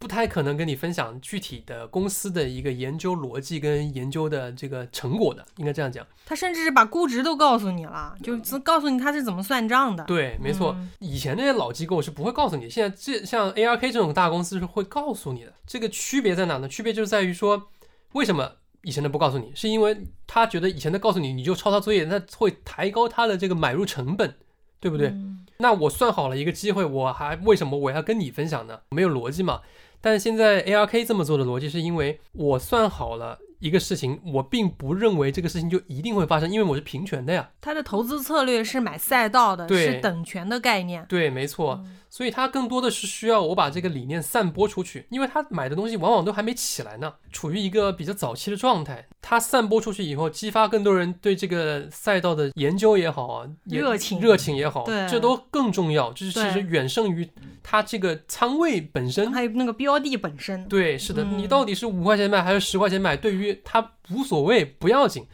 [0.04, 6.06] 不太可能跟你分享具体的公司的一个研究逻辑跟研究的这个成果的，应该这样讲。
[6.26, 10.04] 他甚至是把估值都告诉你了，就告诉你他是怎么算账的。
[10.04, 10.76] 对，没错。
[11.00, 15.54] 以前那些老机构是不会告诉你，现在这像 ARK 这种大公司是会告诉你的。
[15.66, 16.68] 这个区别在哪呢？
[16.68, 17.70] 区别就是在于说，
[18.12, 19.54] 为什么以前的不告诉你？
[19.56, 24.36] 是因为他觉得以前的告诉你，你就抄他作业，那会抬高他的这个买入成本，
[24.82, 25.16] 对不对？
[25.60, 28.82] 那我算好了一个机会，我还为什么我要跟你分享呢？
[28.90, 29.62] 没有逻辑嘛？
[30.04, 37.50] 但现在 ARK 这么做的逻辑是因为我算好了一个事情，我并不认为这个事情就一定会发生，因为我是平权的呀。
[37.62, 41.06] 他的投资策略是买赛道的，是等权的概念。
[41.08, 41.82] 对，没错。
[42.16, 49.04] 所以它更多的是需要我把这个理念散播出去，因为他买的东西往往都还没起来呢，处于一个比较早期的状态。
[49.20, 56.14] 它散播出去以后，激发更多人对这个赛道的研究也好啊，热情热情也好，这都更重要。
[56.14, 57.28] 就是其实远胜于
[57.64, 60.64] 它这个仓位本身，还有那个标的本身。
[60.68, 65.26] 对，是的，你到底是五块钱买还是十块钱买，对于他无所谓，不要紧。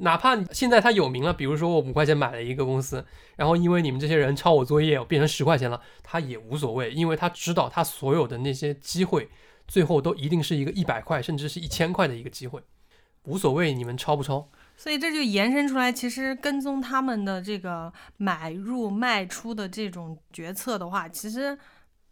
[0.00, 3.04] 哪怕现在他有名了，比如说我五块钱买了一个公司，
[3.36, 9.28] 然后因为你们这些人抄我作业，我变成十块钱了，他也无所谓，因为他知道他所有的那些机会，
[9.66, 12.62] 最后都一定是一个一百块甚至是一千块的一个机会，
[13.24, 14.48] 无所谓你们抄不抄。
[14.76, 21.58] 所以这就延伸出来，其实跟踪他们的这个买入卖出的这种决策的话，其实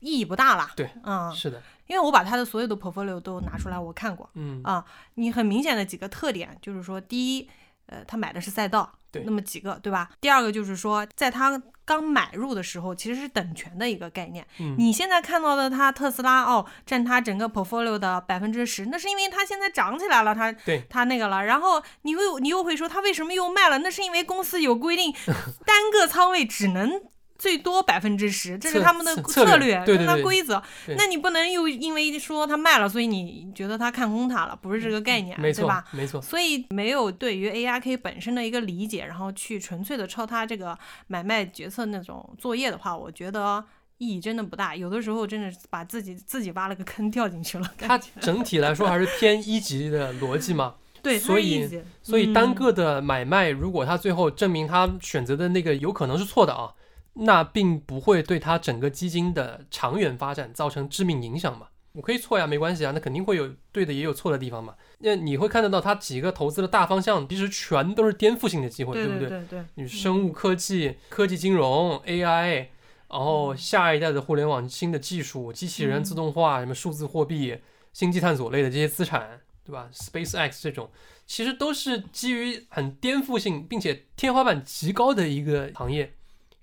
[0.00, 0.72] 意义不大啦。
[0.74, 7.48] 对，嗯，是的，因为我把他的所有的 portfolio 都拿出来我看过嗯啊，你很明显的几个特点就是说，第一，
[7.86, 10.10] 呃，他买的是赛道，对那么几个，对吧？
[10.20, 14.46] 第二个就是说，在他刚买入的时候，其实是等权的一个概念。
[14.58, 21.44] 嗯你现在看到的他特斯拉哦，占他整个 portfolio 的百分之十，那是因为它现在涨起来了，它对它那个了。
[21.44, 23.78] 然后你又你又会说，它为什么又卖了？
[23.78, 25.14] 那是因为公司有规定，
[25.64, 27.02] 单个仓位只能。
[27.38, 30.62] 最多百分之十，这是他们的策策略略，这是它对对对规则。
[30.96, 40.76] 那你不能又因为说他卖了，所以你觉得他看空它了，不是这个概念，嗯没错对吧？，没错，所以没有对于 ARK 本身的一个理解，然后去纯粹的抄它这个
[41.08, 43.62] 买卖决策那种作业的话，我觉得
[43.98, 44.74] 意义真的不大。
[44.74, 47.70] 有的时候真的把自己自己挖了个坑掉进去了。
[47.78, 50.74] 它整体来说还是偏一级的逻辑嘛。
[51.02, 51.68] 对，所以
[52.02, 56.72] 所以单嗯个的买卖，如果他最后证明他选择的那个有可能是错的啊，
[57.16, 61.68] 那并不会对它整个基金的长远发展造成致命影响嘛。
[61.92, 64.74] 我可以错呀，没关系啊，那肯定会有对的，也有错的地方嘛。
[64.98, 72.66] 那你会看得到它几个投资的大方向，其实全都是颠覆性的机会，对不对对对，你生物科技、科技金融、AI，
[73.08, 77.56] 然后嗯下一代的互联网新的技术、机器人嗯自动化、什么数字货币、
[77.94, 80.90] 星际探索类的这些资产，对吧？SpaceX 这种，
[81.26, 86.12] 其实都是基于很颠覆性并且天花板极高的一个行业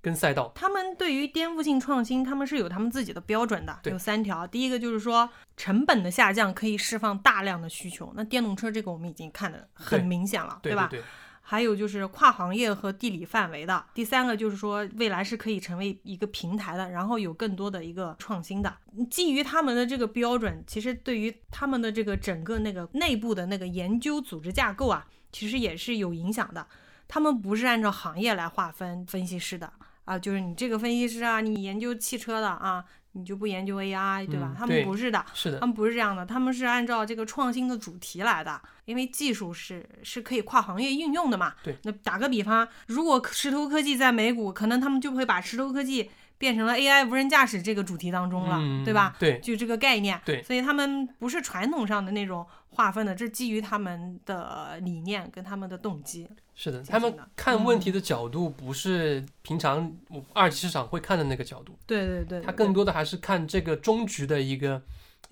[0.04, 0.52] 跟赛道。
[0.54, 4.46] 他们对于颠覆性创新，他们是有他们自己的标准的，有三条。
[4.46, 10.88] 第一个就是说成本的下降可以释放大量的需求，那电动车这个我们已经看得很明显了，对吧？
[10.92, 11.02] 对，
[11.42, 13.86] 还有就是跨行业和地理范围的。
[13.94, 18.76] 第三个就是说，未来是可以成为一个平台的，然后有更多的一个创新的。
[19.10, 26.68] 基于他们的这个标准，其实对于他们的这个整个那个内部的那个研究组织架构啊，其实也是有影响的。
[27.08, 29.72] 他们不是按照行业来划分分析师的
[30.06, 34.54] 啊，就是你这个分析师啊，你研究汽车的啊，你就不研究 AI，对吧？
[34.58, 35.24] 他们不是的。
[35.34, 41.54] 是的他，们不是这样的，他们是按照这个创新的主题来的，因为技术是是可以跨行业应用的嘛。
[41.64, 41.78] 对。
[41.84, 46.10] 那打个比方，如果石头科技在美股，可能他们就会把石头科技
[46.44, 49.16] 变成了 AI 无人驾驶这个主题当中了，嗯，对吧？？
[49.18, 50.20] 对，就这个概念。
[50.26, 56.28] 对所以他们不是传统上的那种划分的，这基于他们的理念跟他们的动机。
[56.54, 59.90] 是的，他们看问题嗯的角度不是平常
[60.34, 61.78] 二级市场会看的那个角度。
[61.88, 64.82] 对对对，它对更多的还是看这个终局的一个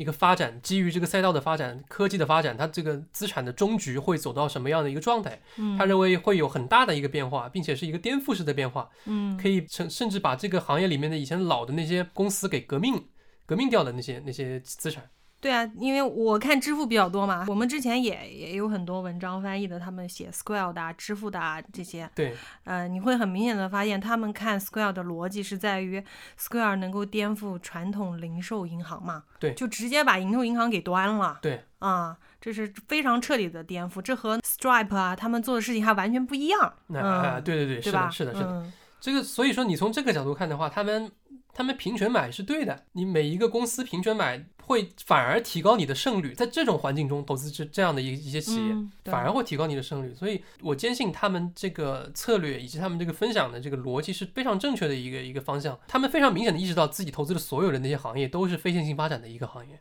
[0.02, 5.40] 一个发展，基于这个赛道的发展、科技的发展，它这个资产的终局会走到什么样的一个状态？
[5.58, 13.08] 嗯他认为会有很大的一个变化，并且是一个颠覆式的变化，嗯可以甚甚至把这个行业里面的以前老的那些公司给革命
[13.46, 15.10] 革命掉的那些那些资产。
[15.42, 26.02] 对啊，因为我看支付比较多嘛，我们之前也也有很多文章翻译的，他们写 Square 的、啊、支付的啊这些，对，呃，你会很明显的发现，他们看 Square 的逻辑是在于
[26.40, 38.06] Square 能够颠覆传统零售银行嘛，对就直接把零售银行给端了，对，啊，这是非常彻底的颠覆，这和 Stripe 啊他们做的事情还完全不一样，那、嗯，啊，对对对，是对吧？
[38.06, 38.48] 的，是的，是的。
[38.48, 41.12] 嗯这个所以说，你从这个角度看的话，他们
[41.56, 42.84] 他们平权买是对的。
[42.92, 44.38] 你每一个公司平权买
[44.72, 50.16] 会反而提高你的胜率，在这种环境中投资这这样的一一些企业，嗯反而会提高你的胜率。
[50.16, 55.78] 所以我坚信他们这个策略以及他们这个分享的这个逻辑是非常正确的一个一个方向。
[55.88, 59.80] 他们非常明显的意识到自己投资的所有的那些行业都是非线性发展的一个行业，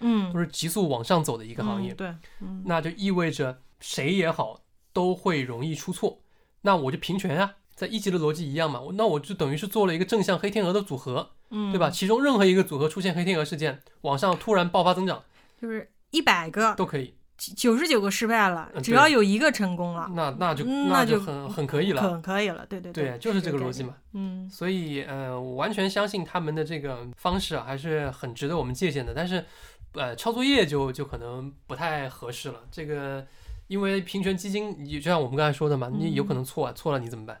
[0.00, 1.92] 嗯都是急速往上走的一个行业。
[1.92, 4.60] 嗯对，嗯那就意味着谁也好
[4.92, 6.20] 都会容易出错。
[6.62, 11.90] 那我就平权啊，在一级的逻辑一样嘛，我那我就等于是做了一个正向黑天鹅的组合，嗯，对吧？？
[11.90, 15.22] 其中任何一个组合出现黑天鹅事件，往上突然爆发增长
[15.60, 22.00] 就是一百个都可以，九十九个失败了，嗯只要有一个成功了，那那就嗯那就就很很可以了。
[22.02, 23.94] 很可以了，对对对，就是这个逻辑嘛。
[24.14, 29.12] 嗯所以，呃，我完全相信他们的这个方式啊，还是很值得我们借鉴的。
[29.12, 29.44] 但是，
[29.92, 32.62] 呃，抄作业就就可能不太合适了。
[32.70, 33.26] 这个，
[33.66, 37.38] 因为平权基金，你就像我们刚才说的嘛，你有可能错啊，错了你怎么办？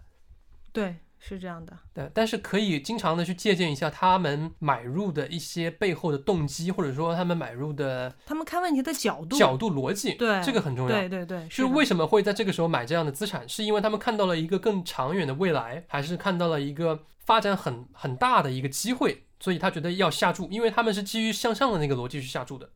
[0.76, 10.94] 对，是这样的，对，但是可以经常的去借鉴一下他们买入的一些背后的动机，或者说他们买入的他们看问题的角度，角度逻辑，对这个很重要。
[10.94, 22.68] 对对对，就是为什么会在这个时候买这样的资产，是因为他们看到了一个更长远的未来，还是看到了一个发展很很大的一个机会，所以他觉得要下注，因为他们是基于向上的那个逻辑去下注的，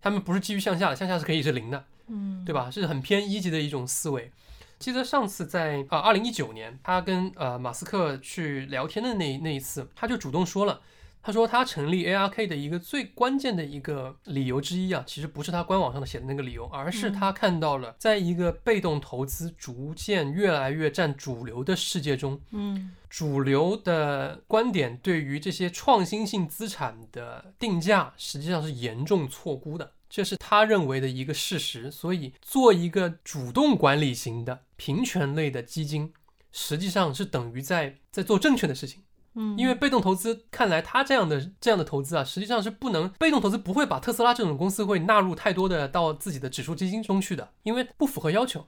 [0.00, 2.70] 他们不是基于向下的，向下是可以是零的，嗯，对吧？
[2.70, 4.30] 是很偏一级的一种思维。
[4.78, 10.80] 记得上次在啊，二零一九年，他跟呃马斯克去聊天的那那一次，他就主动说了，
[11.22, 31.90] 他说他成立 ARK 的一个最关键的一个理由之一啊，其实不是他官网上的写的那个理由，而是他看到了在一个被动投资逐渐越来越占主流的世界中，嗯主流的观点对于这些创新性资产的定价实际上是严重错估的，这是他认为的一个事实。
[31.90, 36.12] 所以，做一个主动管理型的平权类的基金，
[36.52, 39.02] 实际上是等于在在做正确的事情。
[39.38, 48.66] 嗯，因为被动投资，看来他这样的这样的投资啊，实际上是不能被动投资不会把特斯拉这种公司会纳入太多的到自己的指数基金中去的，因为不符合要求。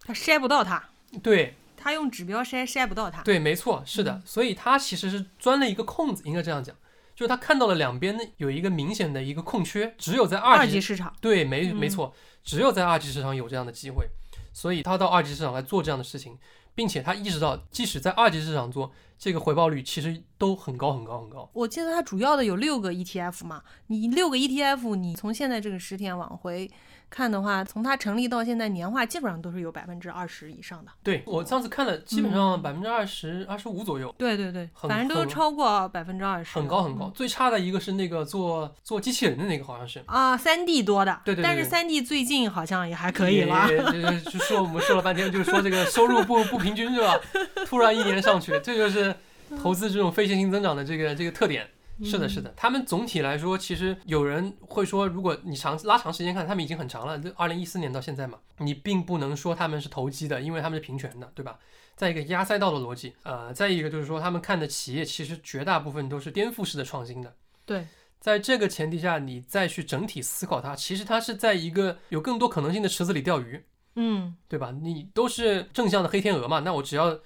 [0.00, 0.90] 他筛不到他，
[1.22, 3.22] 对他用指标筛筛不到他。
[3.22, 6.74] 对，没错，是的，所以他其实是钻了一个空子，应该这样讲，
[7.14, 12.12] 就是他看到了两边有一个明显的一个空缺，只有在二级二级市场，对，没嗯没错，
[12.42, 14.08] 只有在二级市场有这样的机会，
[14.52, 16.38] 所以他到二级市场来做这样的事情，
[16.74, 21.48] 并且他意识到，即使在二级市场做，这个回报率其实都很高很高很高。
[21.52, 26.70] 我记得他主要的有六个 ETF 嘛，你六个 ETF，你从现在这个十天往回
[27.12, 30.90] 看的话，从它成立到现在年化基本上都是有百分之二十以上的。
[31.02, 37.12] 对我上次看了，基本上嗯百分之二十二十五左右，对对对，反正都超过百分之二十，很高很高。
[37.14, 40.02] 最差的一个是那个做做机器人的那个，好像是。
[40.06, 43.68] 啊，三 D 多的，对对对对但是三 D 最近好像也还可以了。
[43.68, 47.20] 也也说我们说了半天，就是说这个收入不不平均是吧？
[47.66, 49.14] 突然一年上去，这就是
[49.62, 51.68] 投资这种非线性增长的这个这个特点。
[52.04, 61.58] 是的，是的，他们总体来说，其实有人会说，如果你长拉长时间看，他们已经很长了，这二零一四年到现在嘛，你并不能说他们是投机的，因为他们是平权的，对吧？
[61.94, 67.34] 再一个压赛道的逻辑，呃，再一个就是说他们看的企业其实绝大部分都是颠覆式的创新的，
[67.66, 67.86] 对，
[68.18, 73.62] 在这个前提下，你再去整体思考它，其实它是在一个有更多可能性的池子里钓鱼，
[73.96, 74.74] 嗯，对吧？
[74.80, 77.18] 你都是正向的黑天鹅嘛，那我只要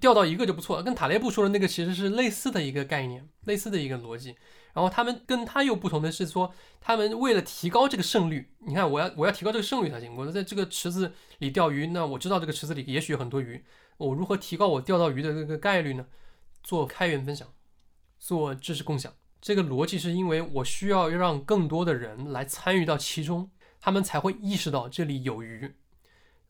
[0.00, 0.82] 钓到一个就不错了。
[0.82, 4.36] 跟塔雷布说的那个其实是类似的一个概念，类似的一个逻辑。
[4.72, 10.16] 然后他们跟他又不同的是说，他们为了提高这个胜率，你看我要我要提高这个胜率才行。
[10.16, 13.64] 我在这个池子里钓鱼，那我知道这个池子里也许有很多鱼，
[13.98, 16.06] 我如何提高我钓到鱼的这个概率呢？
[16.62, 17.46] 做开源分享，
[18.18, 19.12] 做知识共享。
[19.40, 25.74] 这个逻辑是因为我需要让更多的人来参与到其中，他们才会意识到这里有鱼。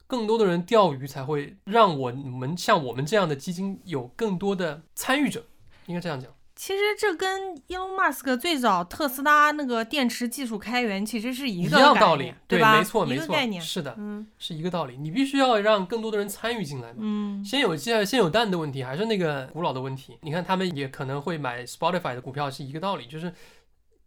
[0.07, 5.45] 更多的人钓鱼才会让我们像我们这样的基金有更多的参与者，
[5.87, 6.31] 应该这样讲。
[6.57, 12.79] 其实这跟 Elon Musk 最早特斯拉那个电池技术开源其实是一一个道理对，吧？
[12.79, 14.97] 没错，没错概念，是的，嗯是一个道理。
[14.97, 16.99] 你必须要让更多的人参与进来嘛。
[17.01, 20.17] 嗯先有鸡还是先有蛋的问题，还是那个古老的问题。
[20.21, 23.35] 你看，他们也可能会买 Spotify 的股票，是一个道理，就是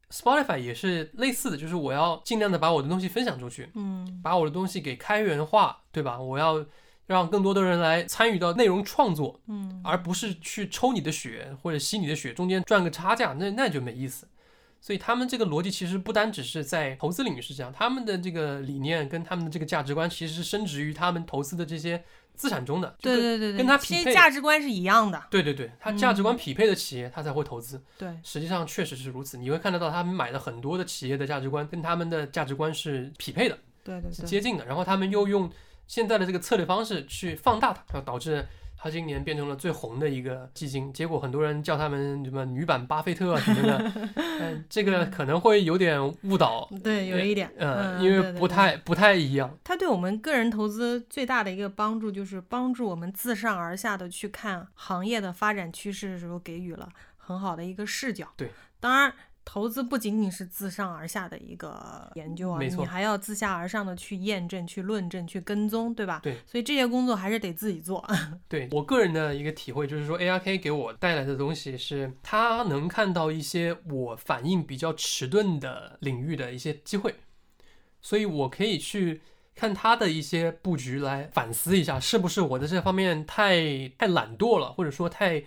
[0.09, 6.19] Spotify 也是类似的，就是我要尽量的把我的东西分享出去，嗯把我的东西给开源化，对吧？
[6.19, 6.65] 我要
[7.07, 14.27] 让更多的人来参与到内容创作，嗯，而不是去抽你的血或者吸你的血，中间赚个差价，那那就没意思。
[14.87, 22.01] 所以他们这个逻辑其实不单只是在投资领域是这样，他们的这个理念跟他们的这个价值观其实是深植于他们投资的这些
[22.35, 22.95] 资产中的。
[23.01, 27.83] 对对对对，跟它其实匹配价值观是一样的，对对对，他价值观匹配的企业，他才会投资。
[27.97, 34.65] 对，实际上确实是如此，你会看得到他们买的很多的企业的价值观跟他们的价值观是匹配的，是对对是，接近的。
[34.65, 35.51] 然后他们又用
[35.85, 38.47] 现在的这个策略方式去放大它，然后导致
[38.77, 40.93] 它今年变成了最红的一个基金。
[40.93, 49.57] 结果很多人叫他们什么女版巴菲特啊什么的，嗯， 这个可能会有点误导，对，有一点，呃，嗯因为不太不太一样。
[49.63, 58.27] 它对我们个人投资最大的一个帮助，就是帮助我们自上而下的去看行业的发展趋势的时候，给予了很好的一个视角。
[58.37, 59.13] 对，当然。
[59.49, 66.19] 投资不仅仅是自上而下的一个研究啊，你还要自下而上的去验证、去论证、去跟踪，对吧？
[66.21, 68.05] 对，所以这些工作还是得自己做。
[68.49, 77.15] 对我个人的一个体会就是说，ARK 给我带来的东西是，它能看到一些我反应比较迟钝的领域的一些机会，
[78.01, 79.21] 所以我可以去
[79.55, 85.41] 看它的一些布局来反思一下，是不是我在这方面太太懒惰了，或者说太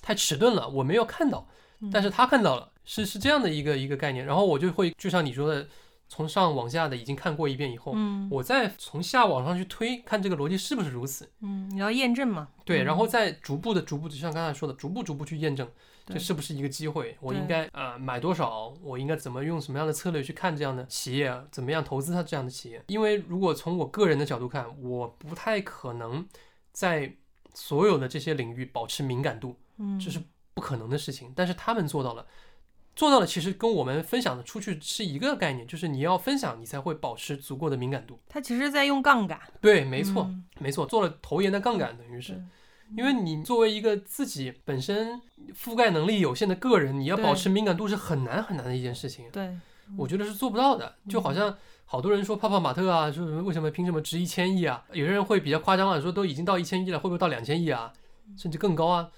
[0.00, 1.46] 太迟钝了，我没有看到，
[1.92, 5.68] 但是他看到了，是是这样的一个一个概念，然后我就会就像你说的，
[6.08, 11.30] 从上往下的已经看过一遍以后，嗯我再从下往上去推，看这个逻辑是不是如此。
[11.40, 12.48] 嗯，你要验证嘛。
[12.64, 15.66] 对，嗯然后再逐步的、逐步的，就像刚才说的，逐步逐步去验证，
[16.06, 17.16] 这是不是一个机会？
[17.20, 18.74] 我应该呃买多少？
[18.82, 21.32] 我应该怎么用什么样的策略去看这样的企业？
[21.50, 22.82] 怎么样投资它这样的企业？
[22.88, 26.26] 因为如果从我个人的角度看，我不太可能
[26.72, 27.14] 在
[27.54, 30.20] 所有的这些领域保持敏感度，嗯，这是
[30.52, 31.32] 不可能的事情。
[31.34, 32.26] 但是他们做到了。
[32.94, 38.18] 做到了，其实跟我们分享的出去是一个概念，就是你要分享，你才会保持足够的敏感度。
[38.28, 39.40] 他其实在用杠杆。
[39.60, 42.42] 对，没错，嗯没错，做了投研的杠杆，等于是
[42.94, 45.20] 因为你作为一个自己本身
[45.54, 49.24] 覆盖能力有限的个人，你要保持敏感度是很难很难的一件事情。
[49.32, 49.56] 对，
[49.96, 50.94] 我觉得是做不到的。
[51.08, 54.84] 就好像好多人说泡泡玛特啊，说什么为什么凭什么值一千亿啊？
[54.92, 57.90] 有些人会比较夸张啊，说都已经到一千亿了，会不会到两千亿啊？
[58.36, 59.08] 甚至更高啊？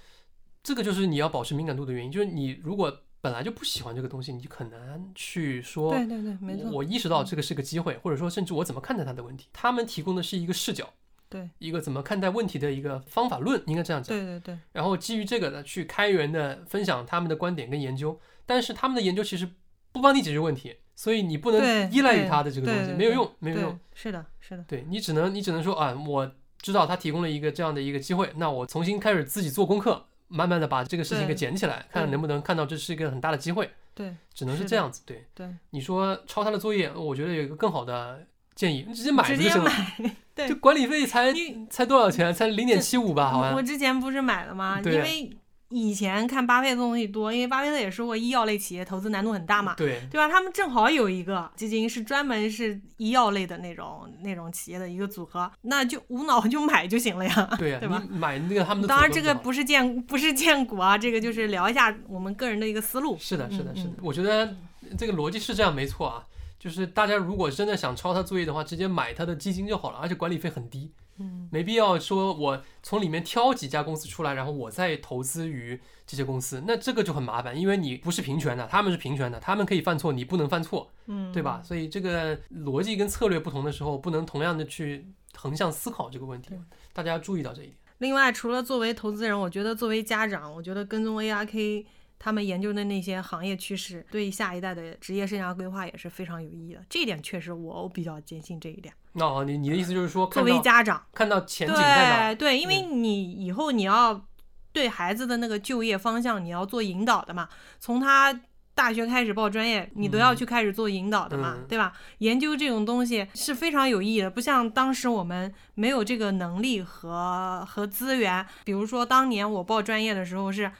[0.62, 5.90] 这个就是你要保持敏感度的原因，就是你如果本来就不喜欢这个东西，你就很难去说。
[5.94, 9.48] 对对对，没错，我我意识到这个是个机会，或者说甚至我怎么看待他的问题。
[9.50, 10.92] 他们提供的是一个视角，
[11.30, 14.14] 对一个怎么看待问题的一个方法论，应该这样讲。
[14.14, 19.48] 对对对，然后基于这个呢，去开源的分享他们的观点跟研究，但是他们的研究其实
[19.90, 35.02] 不帮你解决问题，所以你不能依赖于他的这个东西，没有用，没有用。，是的，是的，对你只能你只能说啊，我知道他提供了一个这样的一个机会，那我重新开始自己做功课，慢慢的把这个事情给捡起来，看对能不能看到这是一个很大的机会，对只能是这样子。
[35.04, 39.64] 对，对，你说抄他的作业，我觉得有一个更好的建议，你直接买就行了。
[39.64, 40.16] 买。
[40.34, 41.32] 对就管理费才
[41.70, 42.34] 才多少钱？
[42.34, 43.62] 才零点七五吧，好我。
[43.62, 44.78] 之前不是买了吗？
[44.78, 45.30] 因对为
[45.76, 49.74] 以前看巴菲特的东西多，因为巴菲特也说过医药类企业投资难度很大嘛。
[49.74, 50.28] 对，对吧？
[50.28, 57.56] 他们正好有一个基金是专门是医药类的那种那种企业的一个组合，那就无脑就买就行了呀。
[57.58, 63.18] 对呀、对吧买那个他们的当然，这个不是荐不是荐股啊，这个就是聊一下我们个人的一个思路。
[63.18, 63.94] 是的，是的，嗯是的。
[64.00, 64.54] 我觉得
[64.96, 66.24] 这个逻辑是这样，没错啊。
[66.56, 81.62] 就是大家如果真的想抄他作业的话，直接买他的基金就好了，而且管理费很低，嗯，没必要说我从里面挑几家公司出来，然后我再投资于这些公司，那这个就很麻烦，因为你不是平权的，他们是平权的，他们可以犯错，你不能犯错，嗯，对吧？？
[81.62, 86.50] 所以这个逻辑跟策略不同的时候，不能同样的去横向思考这个问题，
[86.92, 87.76] 大家要注意到这一点。
[87.98, 91.86] 另外，除了作为投资人，我觉得作为家长，我觉得跟踪 ARK
[92.18, 96.84] 他们研究的那些行业趋势，对下一代的职业生涯规划也是非常有意义的。
[96.90, 98.92] 这一点确实我比较坚信这一点。
[99.14, 102.34] 那、哦、你你的意思就是说，作为家长，看到前景在哪？
[102.34, 104.24] 对对，因为你以后你要
[104.72, 107.48] 对孩子的那个就业方向，你要做引导的嘛，
[107.80, 108.38] 从他。
[108.76, 111.92] 大学开始报专业，你都要嗯去开始做引导的嘛，嗯对吧？
[112.18, 118.44] 研究这种东西是非常有意义的，不像当时我们没有这个能力和和资源。
[118.64, 120.72] 比如说当年我报专业的时候是。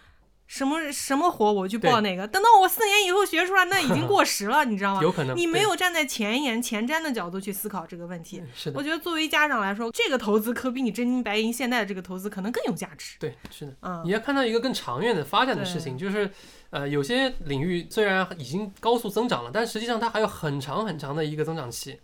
[0.46, 5.00] 什么什么活我去报对哪个，等到我四年以后学出来，那已经过时了，你知道吗？
[5.02, 8.40] 有可能你没有站在前沿前瞻的角度去思考这个问题。
[8.40, 13.16] 嗯是的我，觉得作为家长来说，这个投资可比你真金白银现在的这个投资可能更有价值。
[13.18, 13.74] 对，是的。
[13.80, 16.30] 嗯你，要看到一个更长远的发展的事情，就是，
[16.70, 21.98] 呃，有些领域虽然已经高速增长了，但实际上它还有很长很长的一个增长期。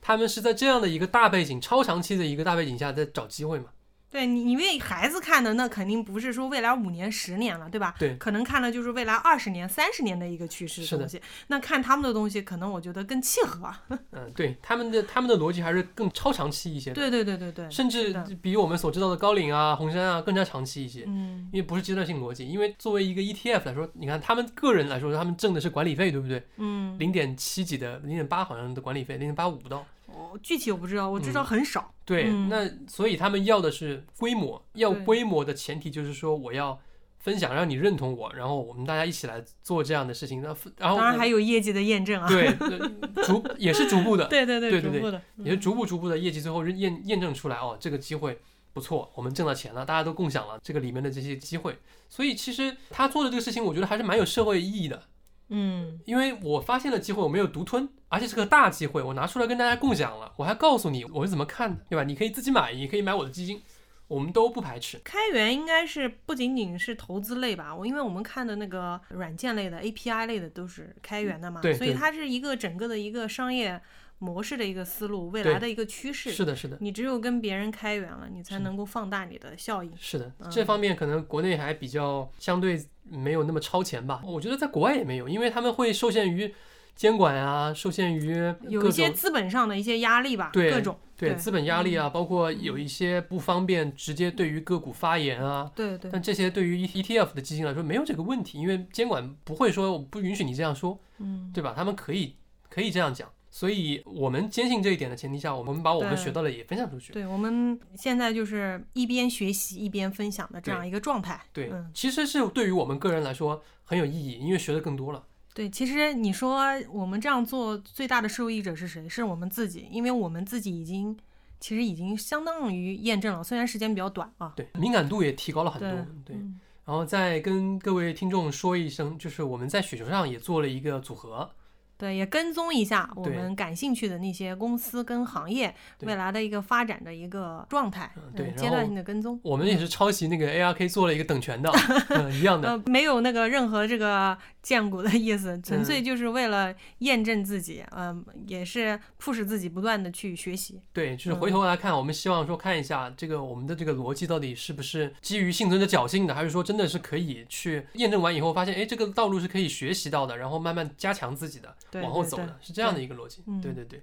[0.00, 3.66] 他们是在这样的一个大背景、超长期的一个大背景下在找机会嘛？
[4.14, 7.96] 对你，你为孩子看的那肯定不是说未来五年、十年了，对吧？
[7.98, 11.20] 对可能看的就是未来二十年、三十年的一个趋势是的东西。
[11.48, 13.68] 那看他们的东西，可能我觉得更契合。
[14.12, 21.02] 嗯，对，他们的他们的逻辑还是更超长期一些的，对对对对对，甚至比我们所知道的高瓴啊、红杉啊更加长期一些。
[21.08, 26.40] 嗯，因为不是阶段性逻辑，因为作为一个 ETF 来说，你看他们个人来说，他们挣的是管理费，对不对？
[26.58, 29.84] 嗯，零点七几的，零点八好像的管理费，零点八五不到。
[30.16, 31.92] 我具体我不知道，我知道嗯很少。
[32.04, 36.78] 对，嗯那所以他们要的是规模，要规模的前提就是说我要
[37.18, 40.42] 分享，让你认同我，然后我们大家一起来做这样的事情。
[40.42, 42.28] 那然后当然还有业绩的验证啊。
[42.28, 48.38] 对呃逐也是逐步的， 对对对对对也是逐步逐步的业绩，最后验验证出来哦，这个机会
[48.74, 51.78] 不错，我们挣到钱了，大家都共享了这个里面的这些机会。
[52.10, 55.02] 所以其实他做的这个事情，我觉得还是蛮有社会意义的。
[55.48, 62.04] 嗯，因为我发现了机会，我没有独吞，而且是个大机会，我拿出来跟大家共享了，我还告诉你我是怎么看的，对吧？
[62.04, 63.60] 你可以自己买，也可以买我的基金，
[64.06, 65.00] 我们都不排斥。
[65.02, 73.82] 开源应该是不仅仅是投资类吧，我因为我们看的那个软件类的、API 类的都是开源的嘛，所以对对它是一个整个的一个商业
[74.18, 76.30] 模式的一个思路，未来的一个趋势。
[76.30, 79.90] 是的，是的，你只有跟别人开源了，你才能够放大你的效益。
[79.98, 84.22] 是的，嗯这方面可能国内还比较相对没有那么超前吧。
[84.24, 86.54] 我觉得在国外也没有，因为他们会受限于
[86.94, 95.70] 监管啊，受限于各有一些资本上的一些压力吧，对各种对对资本压力啊，包括有一些不方便直接对于个股发言啊。
[95.74, 101.74] 对对但这些对于 E ETF 的基金来说没有这个问题，因为监管不会说我不允许你这样说，嗯，对吧？
[101.76, 102.36] 他们可以
[102.70, 107.12] 可以这样讲，所以我们坚信这一点的前提下，我们把我们学到的也分享出去。
[107.12, 111.40] 对我们现在就是一边学习一边分享的这样一个状态。
[111.52, 115.24] 对，嗯，其实是对于我们个人来说很有意义，因为学的更多了。
[115.54, 119.08] 对，其实你说我们这样做最大的受益者是谁？
[119.08, 121.16] 是我们自己，因为我们自己已经
[121.60, 124.52] 其实已经相当于验证了，虽然时间比较短啊。
[124.56, 126.06] 对，敏感度也提高了很多。
[126.24, 131.50] 对，嗯然后再跟各位听众说一声，就是我们在雪球上也做了一个组合，
[131.96, 139.40] 对，也跟踪一下我们感兴趣的那些公司跟行业未来的一个发展的一个状态，嗯对然阶段性的跟踪。
[139.42, 141.70] 我们也是抄袭那个 ARK 做了一个等权的，
[142.10, 142.68] 嗯，一样的。
[142.68, 150.80] 呃，没有那个任何这个荐股的意思， 纯粹嗯就是为了验证自己，嗯、也是促使自己不断的去学习。
[150.92, 163.42] 对，就是回头来看，我们希望说看一下这个我们的这个逻辑到底是不是基于幸存者侥幸的，还是说真的是可以去验证完以后发现，哎，这个道路是可以学习到的，然后慢慢加强自己的，往后走的，是这样的一个逻辑。
[163.46, 164.02] 嗯对对对。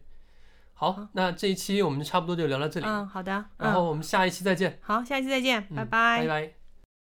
[0.73, 6.60] 好好，那这一期我们差不多就聊到这里，嗯，好的，然嗯，后我们下一期再见，好，下一期再见，拜拜拜。